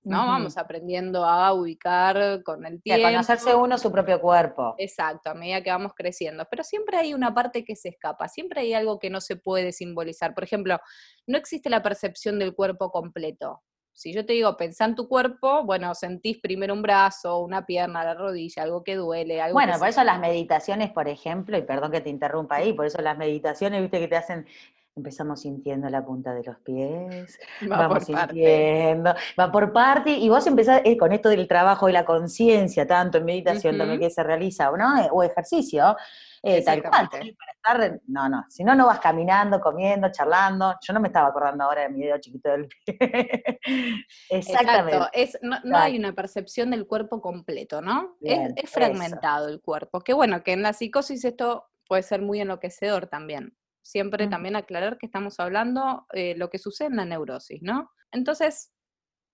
¿no? 0.02 0.26
Vamos 0.26 0.58
aprendiendo 0.58 1.24
a 1.24 1.52
ubicar 1.52 2.42
con 2.42 2.66
el 2.66 2.82
tiempo. 2.82 3.06
a 3.06 3.10
conocerse 3.12 3.54
uno 3.54 3.78
su 3.78 3.92
propio 3.92 4.20
cuerpo. 4.20 4.74
Exacto, 4.76 5.30
a 5.30 5.34
medida 5.34 5.62
que 5.62 5.70
vamos 5.70 5.92
creciendo. 5.94 6.44
Pero 6.50 6.64
siempre 6.64 6.96
hay 6.96 7.14
una 7.14 7.32
parte 7.32 7.64
que 7.64 7.76
se 7.76 7.90
escapa, 7.90 8.26
siempre 8.26 8.62
hay 8.62 8.74
algo 8.74 8.98
que 8.98 9.08
no 9.08 9.20
se 9.20 9.36
puede 9.36 9.70
simbolizar. 9.70 10.34
Por 10.34 10.42
ejemplo, 10.42 10.80
no 11.28 11.38
existe 11.38 11.70
la 11.70 11.80
percepción 11.80 12.40
del 12.40 12.56
cuerpo 12.56 12.90
completo. 12.90 13.62
Si 13.98 14.12
yo 14.12 14.24
te 14.24 14.32
digo, 14.32 14.56
pensá 14.56 14.84
en 14.84 14.94
tu 14.94 15.08
cuerpo, 15.08 15.64
bueno, 15.64 15.92
sentís 15.92 16.38
primero 16.38 16.72
un 16.72 16.82
brazo, 16.82 17.40
una 17.40 17.66
pierna, 17.66 18.04
la 18.04 18.14
rodilla, 18.14 18.62
algo 18.62 18.84
que 18.84 18.94
duele, 18.94 19.42
algo 19.42 19.54
Bueno, 19.54 19.76
por 19.76 19.88
eso 19.88 20.04
las 20.04 20.20
meditaciones, 20.20 20.92
por 20.92 21.08
ejemplo, 21.08 21.58
y 21.58 21.62
perdón 21.62 21.90
que 21.90 22.00
te 22.00 22.08
interrumpa 22.08 22.54
ahí, 22.54 22.74
por 22.74 22.86
eso 22.86 23.02
las 23.02 23.18
meditaciones, 23.18 23.80
viste, 23.80 23.98
que 23.98 24.06
te 24.06 24.14
hacen 24.14 24.46
empezamos 24.94 25.40
sintiendo 25.40 25.88
la 25.88 26.04
punta 26.04 26.32
de 26.32 26.44
los 26.44 26.58
pies, 26.58 27.40
va 27.72 27.88
vamos 27.88 28.04
sintiendo, 28.04 29.14
va 29.38 29.50
por 29.50 29.72
parte, 29.72 30.10
y 30.12 30.28
vos 30.28 30.46
empezás 30.46 30.80
eh, 30.84 30.96
con 30.96 31.10
esto 31.10 31.28
del 31.28 31.48
trabajo 31.48 31.88
y 31.88 31.92
la 31.92 32.04
conciencia, 32.04 32.86
tanto 32.86 33.18
en 33.18 33.24
meditación 33.24 33.76
también 33.78 33.98
que 33.98 34.10
se 34.10 34.22
realiza, 34.22 34.70
¿no? 34.70 34.96
Eh, 35.00 35.08
o 35.10 35.24
ejercicio, 35.24 35.96
eh, 36.42 36.64
tal 36.64 36.82
cual, 36.82 37.08
para 37.08 37.52
estar, 37.52 38.00
no, 38.06 38.28
no, 38.28 38.44
si 38.48 38.64
no, 38.64 38.74
no 38.74 38.86
vas 38.86 39.00
caminando, 39.00 39.60
comiendo, 39.60 40.10
charlando, 40.10 40.74
yo 40.80 40.92
no 40.92 41.00
me 41.00 41.08
estaba 41.08 41.28
acordando 41.28 41.64
ahora 41.64 41.82
de 41.82 41.88
mi 41.90 42.04
dedo 42.04 42.18
chiquito 42.18 42.50
del 42.50 42.68
pie. 42.68 42.98
Exactamente. 44.30 45.08
Es, 45.12 45.38
no, 45.42 45.76
hay 45.76 45.98
una 45.98 46.12
percepción 46.12 46.70
del 46.70 46.86
cuerpo 46.86 47.20
completo, 47.20 47.80
¿no? 47.80 48.16
es, 48.20 48.70
fragmentado 48.70 49.48
el 49.48 49.60
cuerpo, 49.60 50.00
que 50.00 50.12
bueno, 50.12 50.42
que 50.42 50.52
en 50.52 50.62
la 50.62 50.72
psicosis 50.72 51.24
esto 51.24 51.66
puede 51.86 52.02
ser 52.02 52.22
muy 52.22 52.40
enloquecedor 52.40 53.06
también. 53.06 53.56
Siempre 53.82 54.28
también 54.28 54.54
aclarar 54.54 54.98
que 54.98 55.06
estamos 55.06 55.40
hablando 55.40 56.06
eh, 56.12 56.34
lo 56.36 56.50
que 56.50 56.58
sucede 56.58 56.88
en 56.88 56.96
la 56.96 57.04
neurosis, 57.06 57.62
¿no? 57.62 57.90
Entonces, 58.12 58.72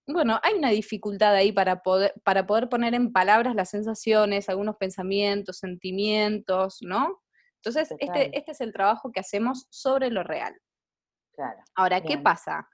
bueno, 0.07 0.39
hay 0.43 0.55
una 0.55 0.71
dificultad 0.71 1.35
ahí 1.35 1.53
para 1.53 1.83
poder, 1.83 2.13
para 2.25 2.47
poder 2.47 2.69
poner 2.69 2.95
en 2.95 3.13
palabras 3.13 3.55
las 3.55 3.71
sensaciones, 3.71 4.49
algunos 4.49 4.77
pensamientos, 4.77 5.59
sentimientos, 5.59 6.79
¿no? 6.83 7.23
Entonces, 7.57 7.95
este, 7.99 8.37
este 8.37 8.53
es 8.53 8.61
el 8.61 8.73
trabajo 8.73 9.11
que 9.11 9.21
hacemos 9.21 9.67
sobre 9.71 10.11
lo 10.11 10.23
real. 10.23 10.55
Claro. 11.35 11.61
Ahora, 11.75 12.03
¿qué 12.03 12.19
pasa? 12.19 12.69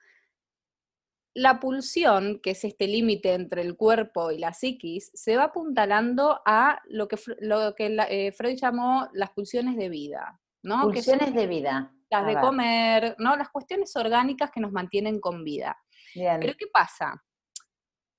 La 1.32 1.60
pulsión, 1.60 2.40
que 2.42 2.50
es 2.50 2.64
este 2.64 2.88
límite 2.88 3.34
entre 3.34 3.62
el 3.62 3.76
cuerpo 3.76 4.32
y 4.32 4.38
la 4.38 4.52
psiquis, 4.52 5.12
se 5.14 5.36
va 5.36 5.44
apuntalando 5.44 6.40
a 6.44 6.80
lo 6.86 7.06
que, 7.06 7.16
lo 7.38 7.74
que 7.76 7.96
eh, 8.08 8.32
Freud 8.32 8.58
llamó 8.60 9.08
las 9.12 9.30
pulsiones 9.30 9.76
de 9.76 9.88
vida, 9.88 10.40
¿no? 10.64 10.82
Pulsiones 10.82 11.32
de 11.32 11.46
vida. 11.46 11.94
Las 12.10 12.26
de 12.26 12.40
comer, 12.40 13.14
¿no? 13.18 13.36
Las 13.36 13.50
cuestiones 13.50 13.94
orgánicas 13.94 14.50
que 14.50 14.58
nos 14.58 14.72
mantienen 14.72 15.20
con 15.20 15.44
vida. 15.44 15.78
Pero 16.14 16.54
¿qué 16.58 16.66
pasa? 16.72 17.22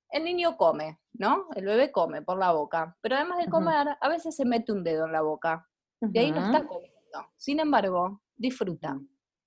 El 0.10 0.24
niño 0.24 0.58
come, 0.58 1.00
¿no? 1.14 1.48
El 1.56 1.66
bebé 1.66 1.92
come 1.92 2.22
por 2.22 2.38
la 2.38 2.52
boca, 2.52 2.98
pero 3.02 3.16
además 3.16 3.38
de 3.38 3.50
comer, 3.50 3.98
a 4.00 4.10
veces 4.10 4.36
se 4.36 4.46
mete 4.46 4.72
un 4.72 4.84
dedo 4.84 5.06
en 5.06 5.14
la 5.14 5.22
boca. 5.22 5.68
Y 6.02 6.18
ahí 6.20 6.32
no 6.32 6.46
está 6.46 6.66
comiendo. 6.66 6.98
Sin 7.38 7.60
embargo, 7.60 8.22
disfruta. 8.36 9.00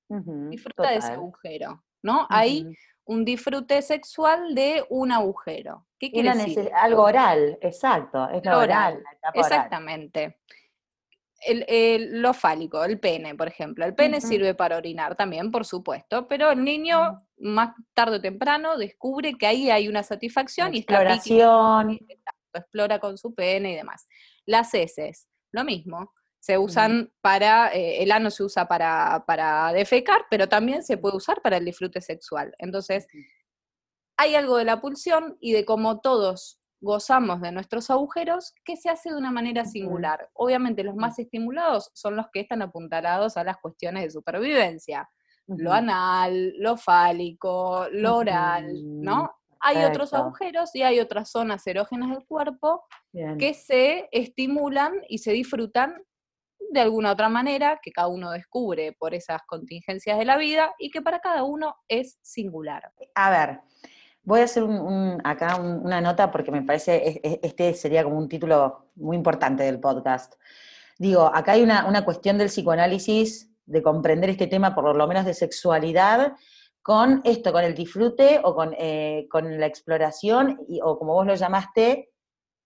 Disfruta 0.08 0.90
de 0.90 0.96
ese 0.96 1.12
agujero, 1.12 1.84
¿no? 2.02 2.26
Hay 2.30 2.76
un 3.04 3.24
disfrute 3.24 3.82
sexual 3.82 4.54
de 4.54 4.84
un 4.88 5.12
agujero. 5.12 5.86
¿Qué 5.98 6.10
quiere 6.10 6.34
decir? 6.34 6.70
Algo 6.74 7.02
oral, 7.02 7.58
exacto, 7.60 8.28
es 8.30 8.44
lo 8.44 8.58
oral. 8.58 9.02
Exactamente 9.34 10.40
el, 11.40 12.22
lo 12.22 12.32
fálico, 12.34 12.84
el 12.84 12.98
pene, 12.98 13.34
por 13.34 13.48
ejemplo. 13.48 13.84
El 13.84 13.94
pene 13.94 14.20
sirve 14.20 14.54
para 14.54 14.76
orinar 14.76 15.16
también, 15.16 15.50
por 15.50 15.64
supuesto, 15.64 16.26
pero 16.28 16.50
el 16.50 16.64
niño 16.64 17.26
más 17.38 17.74
tarde 17.94 18.16
o 18.16 18.20
temprano 18.20 18.76
descubre 18.76 19.34
que 19.34 19.46
ahí 19.46 19.70
hay 19.70 19.88
una 19.88 20.02
satisfacción 20.02 20.74
y 20.74 20.78
exploración. 20.78 21.98
explora 22.52 22.98
con 22.98 23.18
su 23.18 23.34
pene 23.34 23.72
y 23.72 23.76
demás. 23.76 24.06
Las 24.46 24.72
heces, 24.74 25.28
lo 25.52 25.64
mismo. 25.64 26.12
Se 26.38 26.58
usan 26.58 27.10
para, 27.22 27.72
eh, 27.74 28.02
el 28.02 28.12
ano 28.12 28.30
se 28.30 28.42
usa 28.42 28.68
para, 28.68 29.24
para 29.26 29.72
defecar, 29.72 30.26
pero 30.28 30.46
también 30.46 30.82
se 30.82 30.98
puede 30.98 31.16
usar 31.16 31.40
para 31.40 31.56
el 31.56 31.64
disfrute 31.64 32.02
sexual. 32.02 32.54
Entonces, 32.58 33.06
hay 34.18 34.34
algo 34.34 34.58
de 34.58 34.64
la 34.64 34.80
pulsión 34.80 35.38
y 35.40 35.52
de 35.52 35.64
cómo 35.64 36.00
todos 36.00 36.60
gozamos 36.84 37.40
de 37.40 37.50
nuestros 37.50 37.90
agujeros, 37.90 38.52
que 38.64 38.76
se 38.76 38.90
hace 38.90 39.10
de 39.10 39.16
una 39.16 39.32
manera 39.32 39.64
singular. 39.64 40.28
Obviamente 40.34 40.84
los 40.84 40.94
más 40.94 41.18
estimulados 41.18 41.90
son 41.94 42.14
los 42.14 42.26
que 42.32 42.40
están 42.40 42.62
apuntalados 42.62 43.36
a 43.36 43.44
las 43.44 43.56
cuestiones 43.56 44.04
de 44.04 44.10
supervivencia. 44.10 45.08
Lo 45.46 45.72
anal, 45.72 46.54
lo 46.58 46.76
fálico, 46.76 47.86
lo 47.90 48.16
oral, 48.16 48.70
¿no? 49.02 49.32
Hay 49.60 49.82
otros 49.84 50.12
agujeros 50.12 50.74
y 50.74 50.82
hay 50.82 51.00
otras 51.00 51.30
zonas 51.30 51.66
erógenas 51.66 52.10
del 52.10 52.26
cuerpo 52.26 52.84
que 53.38 53.54
se 53.54 54.08
estimulan 54.12 54.92
y 55.08 55.18
se 55.18 55.32
disfrutan 55.32 55.96
de 56.70 56.80
alguna 56.80 57.12
otra 57.12 57.28
manera 57.28 57.78
que 57.82 57.92
cada 57.92 58.08
uno 58.08 58.30
descubre 58.30 58.92
por 58.92 59.14
esas 59.14 59.42
contingencias 59.46 60.18
de 60.18 60.24
la 60.24 60.36
vida 60.36 60.74
y 60.78 60.90
que 60.90 61.02
para 61.02 61.20
cada 61.20 61.44
uno 61.44 61.76
es 61.88 62.18
singular. 62.22 62.92
A 63.14 63.30
ver, 63.30 63.60
Voy 64.24 64.40
a 64.40 64.44
hacer 64.44 64.64
acá 65.22 65.56
una 65.56 66.00
nota 66.00 66.30
porque 66.30 66.50
me 66.50 66.62
parece, 66.62 67.20
este 67.42 67.74
sería 67.74 68.04
como 68.04 68.16
un 68.16 68.28
título 68.28 68.88
muy 68.96 69.16
importante 69.16 69.64
del 69.64 69.80
podcast. 69.80 70.34
Digo, 70.98 71.30
acá 71.34 71.52
hay 71.52 71.62
una, 71.62 72.04
cuestión 72.04 72.38
del 72.38 72.48
psicoanálisis, 72.48 73.50
de 73.66 73.82
comprender 73.82 74.30
este 74.30 74.46
tema, 74.46 74.74
por 74.74 74.96
lo 74.96 75.06
menos 75.06 75.26
de 75.26 75.34
sexualidad, 75.34 76.32
con 76.80 77.20
esto, 77.24 77.52
con 77.52 77.64
el 77.64 77.74
disfrute 77.74 78.40
o 78.44 78.54
con, 78.54 78.74
eh, 78.78 79.26
la 79.42 79.66
exploración, 79.66 80.58
o 80.82 80.98
como 80.98 81.14
vos 81.14 81.26
lo 81.26 81.34
llamaste, 81.34 82.10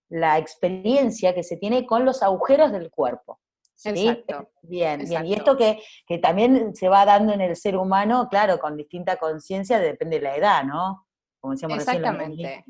la 0.08 0.38
experiencia 0.38 1.34
que 1.34 1.42
se 1.42 1.56
tiene 1.56 1.86
con 1.86 2.04
los 2.04 2.22
agujeros 2.22 2.70
del 2.70 2.90
cuerpo. 2.90 3.40
Exacto. 3.84 4.50
Bien, 4.62 5.04
bien. 5.08 5.26
Y 5.26 5.34
esto 5.34 5.56
que, 5.56 5.80
que, 6.06 6.18
también 6.18 6.74
se 6.74 6.88
va 6.88 7.04
dando 7.04 7.32
en 7.32 7.40
el 7.40 7.56
ser 7.56 7.76
humano, 7.76 8.28
claro, 8.28 8.58
con 8.58 8.76
distinta 8.76 9.16
conciencia, 9.16 9.78
depende 9.78 10.16
de 10.16 10.22
la 10.22 10.36
edad, 10.36 10.64
¿no? 10.64 11.07
Exactamente. 11.70 12.64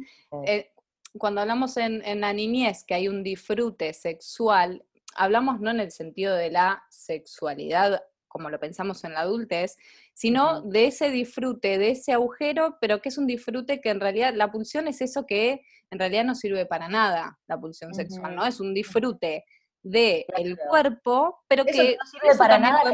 Eh, 0.46 0.70
cuando 1.16 1.40
hablamos 1.40 1.76
en, 1.76 2.04
en 2.04 2.20
la 2.20 2.32
niñez 2.32 2.84
que 2.84 2.94
hay 2.94 3.08
un 3.08 3.22
disfrute 3.22 3.92
sexual, 3.92 4.84
hablamos 5.14 5.60
no 5.60 5.70
en 5.70 5.80
el 5.80 5.90
sentido 5.90 6.34
de 6.34 6.50
la 6.50 6.84
sexualidad 6.90 8.02
como 8.28 8.50
lo 8.50 8.60
pensamos 8.60 9.02
en 9.04 9.14
la 9.14 9.20
adultez, 9.20 9.76
sino 10.14 10.62
de 10.62 10.86
ese 10.86 11.10
disfrute, 11.10 11.78
de 11.78 11.90
ese 11.90 12.12
agujero, 12.12 12.76
pero 12.80 13.00
que 13.00 13.08
es 13.08 13.18
un 13.18 13.26
disfrute 13.26 13.80
que 13.80 13.90
en 13.90 14.00
realidad 14.00 14.34
la 14.34 14.52
pulsión 14.52 14.86
es 14.86 15.00
eso 15.00 15.26
que 15.26 15.62
en 15.90 15.98
realidad 15.98 16.24
no 16.24 16.34
sirve 16.34 16.66
para 16.66 16.88
nada, 16.88 17.38
la 17.48 17.58
pulsión 17.58 17.94
sexual, 17.94 18.36
¿no? 18.36 18.44
Es 18.46 18.60
un 18.60 18.74
disfrute 18.74 19.44
del 19.82 20.24
el 20.36 20.58
cuerpo, 20.58 21.42
pero 21.48 21.64
que 21.64 21.96
no 21.98 22.06
sirve 22.06 22.36
para 22.36 22.58
nada 22.58 22.92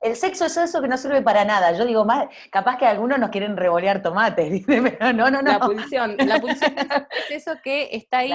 el 0.00 0.16
sexo 0.16 0.46
es 0.46 0.56
eso 0.56 0.80
que 0.80 0.88
no 0.88 0.96
sirve 0.96 1.22
para 1.22 1.44
nada. 1.44 1.72
Yo 1.72 1.84
digo, 1.84 2.04
más, 2.04 2.28
capaz 2.50 2.78
que 2.78 2.86
algunos 2.86 3.18
nos 3.18 3.30
quieren 3.30 3.56
revolear 3.56 4.02
tomates, 4.02 4.64
pero 4.66 5.12
no, 5.12 5.30
no, 5.30 5.42
no. 5.42 5.52
La 5.52 5.60
pulsión, 5.60 6.16
la 6.18 6.40
pulsión 6.40 6.74
es 7.28 7.46
eso 7.46 7.52
que 7.62 7.88
está 7.92 8.18
ahí. 8.18 8.32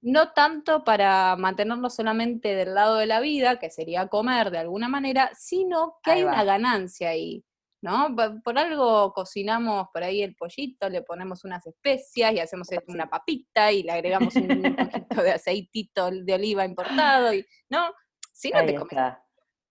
No 0.00 0.32
tanto 0.32 0.84
para 0.84 1.34
mantenernos 1.36 1.94
solamente 1.94 2.54
del 2.54 2.74
lado 2.74 2.96
de 2.96 3.06
la 3.06 3.20
vida, 3.20 3.58
que 3.58 3.70
sería 3.70 4.06
comer 4.06 4.50
de 4.50 4.58
alguna 4.58 4.88
manera, 4.88 5.30
sino 5.34 5.96
que 6.02 6.12
hay 6.12 6.24
una 6.24 6.44
ganancia 6.44 7.10
ahí. 7.10 7.44
¿no? 7.80 8.14
Por, 8.42 8.58
algo 8.58 9.12
cocinamos 9.12 9.86
por 9.92 10.02
ahí 10.02 10.22
el 10.22 10.34
pollito, 10.34 10.88
le 10.88 11.02
ponemos 11.02 11.44
unas 11.44 11.64
especias 11.64 12.32
y 12.32 12.40
hacemos 12.40 12.68
una 12.88 13.08
papita 13.08 13.70
y 13.70 13.84
le 13.84 13.92
agregamos 13.92 14.34
un 14.34 14.48
poquito 14.76 15.22
de 15.22 15.30
aceitito 15.30 16.10
de 16.10 16.34
oliva 16.34 16.64
importado, 16.64 17.32
y, 17.32 17.46
¿no? 17.68 17.92
Si 18.32 18.50
no 18.50 18.64
te 18.64 18.74
comes 18.74 19.14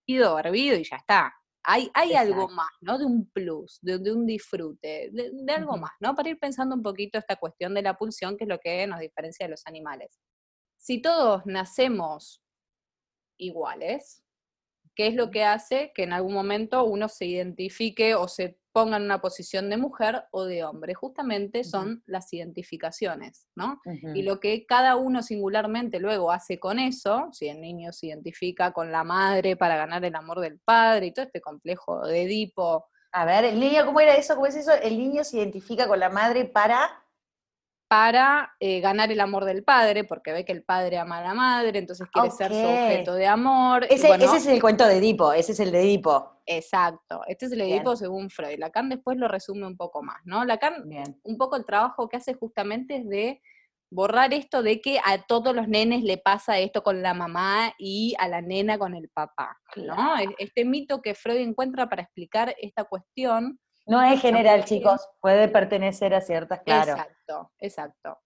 hervido 0.08 0.76
y 0.76 0.84
ya 0.84 0.96
está. 0.96 1.34
Hay, 1.64 1.90
hay 1.92 2.14
algo 2.14 2.48
más, 2.48 2.70
¿no? 2.80 2.98
De 2.98 3.04
un 3.04 3.30
plus, 3.30 3.78
de, 3.82 3.96
un 4.10 4.26
disfrute, 4.26 5.10
de, 5.12 5.52
algo 5.52 5.76
más, 5.76 5.92
¿no? 6.00 6.14
Para 6.14 6.30
ir 6.30 6.38
pensando 6.38 6.74
un 6.74 6.82
poquito 6.82 7.18
esta 7.18 7.36
cuestión 7.36 7.74
de 7.74 7.82
la 7.82 7.94
pulsión, 7.94 8.36
que 8.36 8.44
es 8.44 8.48
lo 8.48 8.58
que 8.58 8.86
nos 8.86 9.00
diferencia 9.00 9.46
de 9.46 9.50
los 9.50 9.66
animales. 9.66 10.18
Si 10.76 11.02
todos 11.02 11.42
nacemos 11.44 12.42
iguales, 13.36 14.22
¿Qué 14.98 15.06
es 15.06 15.14
lo 15.14 15.30
que 15.30 15.44
hace 15.44 15.92
que 15.94 16.02
en 16.02 16.12
algún 16.12 16.34
momento 16.34 16.82
uno 16.82 17.08
se 17.08 17.24
identifique 17.24 18.16
o 18.16 18.26
se 18.26 18.57
ponga 18.78 18.96
en 18.96 19.02
una 19.02 19.20
posición 19.20 19.68
de 19.70 19.76
mujer 19.76 20.24
o 20.30 20.44
de 20.44 20.64
hombre? 20.64 20.94
Justamente 20.94 21.64
son 21.64 22.02
las 22.06 22.32
identificaciones, 22.32 23.48
¿no? 23.56 23.80
Y 24.14 24.22
lo 24.22 24.38
que 24.38 24.66
cada 24.66 24.96
uno 24.96 25.22
singularmente 25.22 25.98
luego 25.98 26.30
hace 26.30 26.60
con 26.60 26.78
eso, 26.78 27.28
si 27.32 27.48
el 27.48 27.60
niño 27.60 27.92
se 27.92 28.06
identifica 28.06 28.72
con 28.72 28.92
la 28.92 29.02
madre 29.02 29.56
para 29.56 29.76
ganar 29.76 30.04
el 30.04 30.14
amor 30.14 30.40
del 30.40 30.58
padre 30.60 31.06
y 31.06 31.12
todo 31.12 31.26
este 31.26 31.40
complejo 31.40 32.06
de 32.06 32.22
Edipo. 32.22 32.86
A 33.10 33.24
ver, 33.24 33.44
el 33.44 33.58
niño, 33.58 33.84
¿cómo 33.84 34.00
era 34.00 34.14
eso? 34.14 34.34
¿Cómo 34.34 34.46
es 34.46 34.54
eso? 34.54 34.72
El 34.72 34.96
niño 34.96 35.24
se 35.24 35.38
identifica 35.38 35.88
con 35.88 35.98
la 35.98 36.10
madre 36.10 36.44
para 36.44 36.88
para 37.88 38.54
eh, 38.60 38.80
ganar 38.80 39.10
el 39.10 39.20
amor 39.20 39.46
del 39.46 39.64
padre, 39.64 40.04
porque 40.04 40.32
ve 40.32 40.44
que 40.44 40.52
el 40.52 40.62
padre 40.62 40.98
ama 40.98 41.18
a 41.18 41.22
la 41.22 41.34
madre, 41.34 41.78
entonces 41.78 42.06
quiere 42.12 42.30
ser 42.30 42.52
su 42.52 42.58
objeto 42.58 43.14
de 43.14 43.26
amor. 43.26 43.86
Ese, 43.88 44.14
es 44.14 44.46
el 44.46 44.60
cuento 44.60 44.86
de 44.86 44.98
Edipo, 44.98 45.32
ese 45.32 45.52
es 45.52 45.60
el 45.60 45.72
de 45.72 45.80
Edipo. 45.80 46.38
Exacto, 46.44 47.22
este 47.26 47.46
es 47.46 47.52
el 47.52 47.62
Edipo 47.62 47.96
según 47.96 48.28
Freud. 48.28 48.58
Lacan 48.58 48.90
después 48.90 49.16
lo 49.16 49.26
resume 49.26 49.66
un 49.66 49.76
poco 49.76 50.02
más, 50.02 50.18
¿no? 50.24 50.44
Lacan, 50.44 50.84
un 51.22 51.38
poco 51.38 51.56
el 51.56 51.64
trabajo 51.64 52.08
que 52.08 52.18
hace 52.18 52.34
justamente 52.34 52.96
es 52.96 53.08
de 53.08 53.40
borrar 53.90 54.34
esto 54.34 54.62
de 54.62 54.82
que 54.82 55.00
a 55.02 55.22
todos 55.26 55.56
los 55.56 55.66
nenes 55.66 56.02
le 56.02 56.18
pasa 56.18 56.58
esto 56.58 56.82
con 56.82 57.00
la 57.02 57.14
mamá 57.14 57.72
y 57.78 58.14
a 58.18 58.28
la 58.28 58.42
nena 58.42 58.78
con 58.78 58.94
el 58.94 59.08
papá, 59.08 59.58
¿no? 59.76 60.14
Este 60.36 60.66
mito 60.66 61.00
que 61.00 61.14
Freud 61.14 61.38
encuentra 61.38 61.88
para 61.88 62.02
explicar 62.02 62.54
esta 62.60 62.84
cuestión 62.84 63.58
no 63.88 64.02
es 64.02 64.20
general, 64.20 64.64
chicos, 64.64 65.08
puede 65.20 65.48
pertenecer 65.48 66.14
a 66.14 66.20
ciertas, 66.20 66.60
claro. 66.60 66.92
Exacto, 66.92 67.52
exacto. 67.58 68.18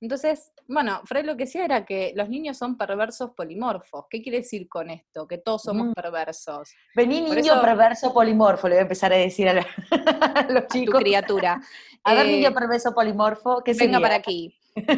Entonces, 0.00 0.52
bueno, 0.68 1.00
Freud 1.06 1.24
lo 1.24 1.36
que 1.36 1.44
decía 1.44 1.64
era 1.64 1.84
que 1.84 2.12
los 2.14 2.28
niños 2.28 2.56
son 2.56 2.78
perversos 2.78 3.32
polimorfos. 3.36 4.04
¿Qué 4.08 4.22
quiere 4.22 4.38
decir 4.38 4.68
con 4.68 4.90
esto? 4.90 5.26
Que 5.26 5.38
todos 5.38 5.62
somos 5.62 5.88
mm. 5.88 5.92
perversos. 5.92 6.72
Vení 6.94 7.20
niño 7.20 7.60
perverso 7.60 8.14
polimorfo, 8.14 8.68
le 8.68 8.76
voy 8.76 8.78
a 8.78 8.82
empezar 8.82 9.12
a 9.12 9.16
decir 9.16 9.48
a, 9.48 9.54
los 10.48 10.66
chicos. 10.68 10.94
A 10.94 10.98
tu 10.98 11.04
criatura. 11.04 11.60
a 12.04 12.14
ver, 12.14 12.26
niño 12.26 12.50
eh, 12.50 12.52
perverso 12.52 12.94
polimorfo, 12.94 13.62
¿qué 13.64 13.72
Venga 13.74 13.98
para 13.98 14.14
aquí. 14.14 14.56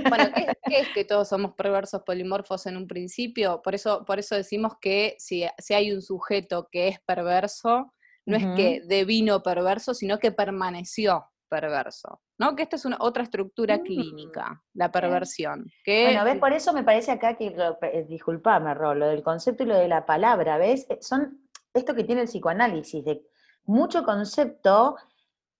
Bueno, 0.08 0.24
¿qué, 0.34 0.80
es 0.80 0.88
que 0.90 1.06
todos 1.06 1.28
somos 1.28 1.54
perversos 1.54 2.02
polimorfos 2.02 2.66
en 2.66 2.76
un 2.76 2.86
principio? 2.86 3.62
Por 3.62 3.74
eso, 3.74 4.04
por 4.04 4.18
eso 4.18 4.34
decimos 4.34 4.74
que 4.82 5.16
si, 5.18 5.46
si 5.56 5.72
hay 5.72 5.92
un 5.92 6.02
sujeto 6.02 6.68
que 6.70 6.88
es 6.88 7.00
perverso, 7.00 7.94
no 8.26 8.36
es 8.36 8.44
que 8.56 8.82
devino 8.86 9.42
perverso, 9.42 9.94
sino 9.94 10.18
que 10.18 10.32
permaneció 10.32 11.26
perverso, 11.50 12.22
¿no? 12.38 12.54
Que 12.54 12.62
esta 12.62 12.76
es 12.76 12.84
una 12.84 12.96
otra 13.00 13.24
estructura 13.24 13.78
mm, 13.78 13.82
clínica, 13.82 14.62
la 14.74 14.90
perversión. 14.90 15.66
Que, 15.84 16.04
bueno, 16.04 16.24
¿ves? 16.24 16.38
Por 16.38 16.52
eso 16.52 16.72
me 16.72 16.84
parece 16.84 17.10
acá 17.10 17.36
que, 17.36 17.54
eh, 17.82 18.06
disculpame, 18.08 18.72
Ro, 18.72 18.94
lo 18.94 19.08
del 19.08 19.22
concepto 19.22 19.64
y 19.64 19.66
lo 19.66 19.76
de 19.76 19.88
la 19.88 20.06
palabra, 20.06 20.56
¿ves? 20.56 20.86
Eh, 20.88 20.98
son 21.00 21.48
esto 21.74 21.94
que 21.94 22.04
tiene 22.04 22.22
el 22.22 22.28
psicoanálisis, 22.28 23.04
de 23.04 23.22
mucho 23.64 24.04
concepto 24.04 24.96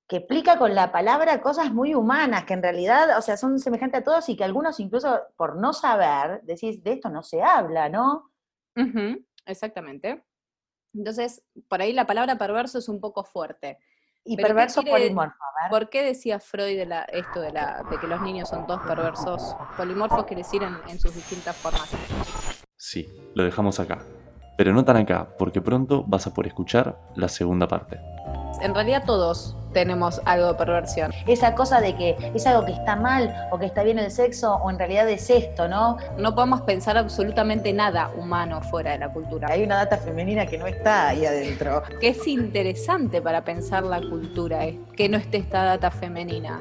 que 0.09 0.17
explica 0.17 0.59
con 0.59 0.75
la 0.75 0.91
palabra 0.91 1.41
cosas 1.41 1.73
muy 1.73 1.95
humanas, 1.95 2.45
que 2.45 2.55
en 2.55 2.63
realidad, 2.63 3.17
o 3.17 3.23
sea, 3.23 3.37
son 3.37 3.61
semejantes 3.61 4.01
a 4.01 4.05
todos 4.05 4.29
y 4.29 4.37
que 4.37 4.43
algunos 4.43 4.81
incluso 4.81 5.21
por 5.37 5.57
no 5.57 5.73
saber, 5.73 6.41
decís, 6.43 6.83
de 6.83 6.95
esto 6.95 7.11
no 7.11 7.23
se 7.23 7.43
habla, 7.43 7.89
¿no? 7.89 8.33
exactamente. 9.47 10.25
Entonces, 10.95 11.43
por 11.69 11.83
ahí 11.83 11.93
la 11.93 12.07
palabra 12.07 12.37
perverso 12.37 12.79
es 12.79 12.89
un 12.89 13.01
poco 13.01 13.25
fuerte. 13.25 13.79
Y 14.25 14.37
perverso 14.37 14.83
polimorfo, 14.83 15.35
¿Por 15.71 15.89
qué 15.89 16.03
decía 16.03 16.39
Freud 16.41 16.77
de 16.77 17.05
esto 17.09 17.41
de, 17.41 17.53
la, 17.53 17.83
de, 17.91 17.99
que 17.99 18.07
los 18.07 18.21
niños 18.21 18.49
son 18.49 18.67
todos 18.67 18.83
perversos? 18.83 19.57
Polimorfos 19.77 20.25
quiere 20.27 20.43
decir 20.43 20.63
en, 20.63 20.77
en 20.89 21.01
sus 21.01 21.15
distintas 21.15 21.57
formas. 21.57 21.91
Sí, 22.77 23.09
lo 23.35 23.45
dejamos 23.45 23.81
acá. 23.81 24.05
Pero 24.59 24.75
no 24.75 24.85
tan 24.85 24.99
acá, 24.99 25.27
porque 25.39 25.63
pronto 25.63 26.05
vas 26.07 26.27
a 26.27 26.35
poder 26.35 26.49
escuchar 26.49 26.99
la 27.15 27.29
segunda 27.29 27.67
parte 27.67 27.99
en 28.61 28.75
realidad 28.75 29.05
todos 29.07 29.57
tenemos 29.73 30.21
algo 30.25 30.49
de 30.49 30.55
perversión. 30.55 31.13
Esa 31.27 31.55
cosa 31.55 31.81
de 31.81 31.95
que 31.95 32.17
es 32.35 32.47
algo 32.47 32.65
que 32.65 32.73
está 32.73 32.97
mal 32.97 33.35
o 33.51 33.59
que 33.59 33.67
está 33.67 33.83
bien 33.83 33.99
el 33.99 34.11
sexo 34.11 34.57
o 34.57 34.71
en 34.71 34.79
realidad 34.79 35.09
es 35.09 35.31
esto, 35.31 35.69
¿no? 35.69 35.97
No 36.19 36.35
podemos 36.35 36.63
pensar 36.63 36.97
absolutamente 36.97 37.73
nada 37.73 38.11
humano 38.17 38.61
fuera 38.63 38.93
de 38.93 38.99
la 38.99 39.13
cultura. 39.13 39.49
Hay 39.51 39.63
una 39.63 39.77
data 39.77 39.97
femenina 39.99 40.47
que 40.47 40.59
no 40.59 40.67
está 40.67 41.09
ahí 41.09 41.25
adentro. 41.25 41.83
Que 42.01 42.09
es 42.09 42.27
interesante 42.27 43.23
para 43.23 43.45
pensar 43.45 43.85
la 43.85 44.01
cultura, 44.01 44.61
que 44.97 45.09
no 45.09 45.17
esté 45.17 45.39
esta 45.39 45.65
data 45.65 45.91
femenina. 45.91 46.61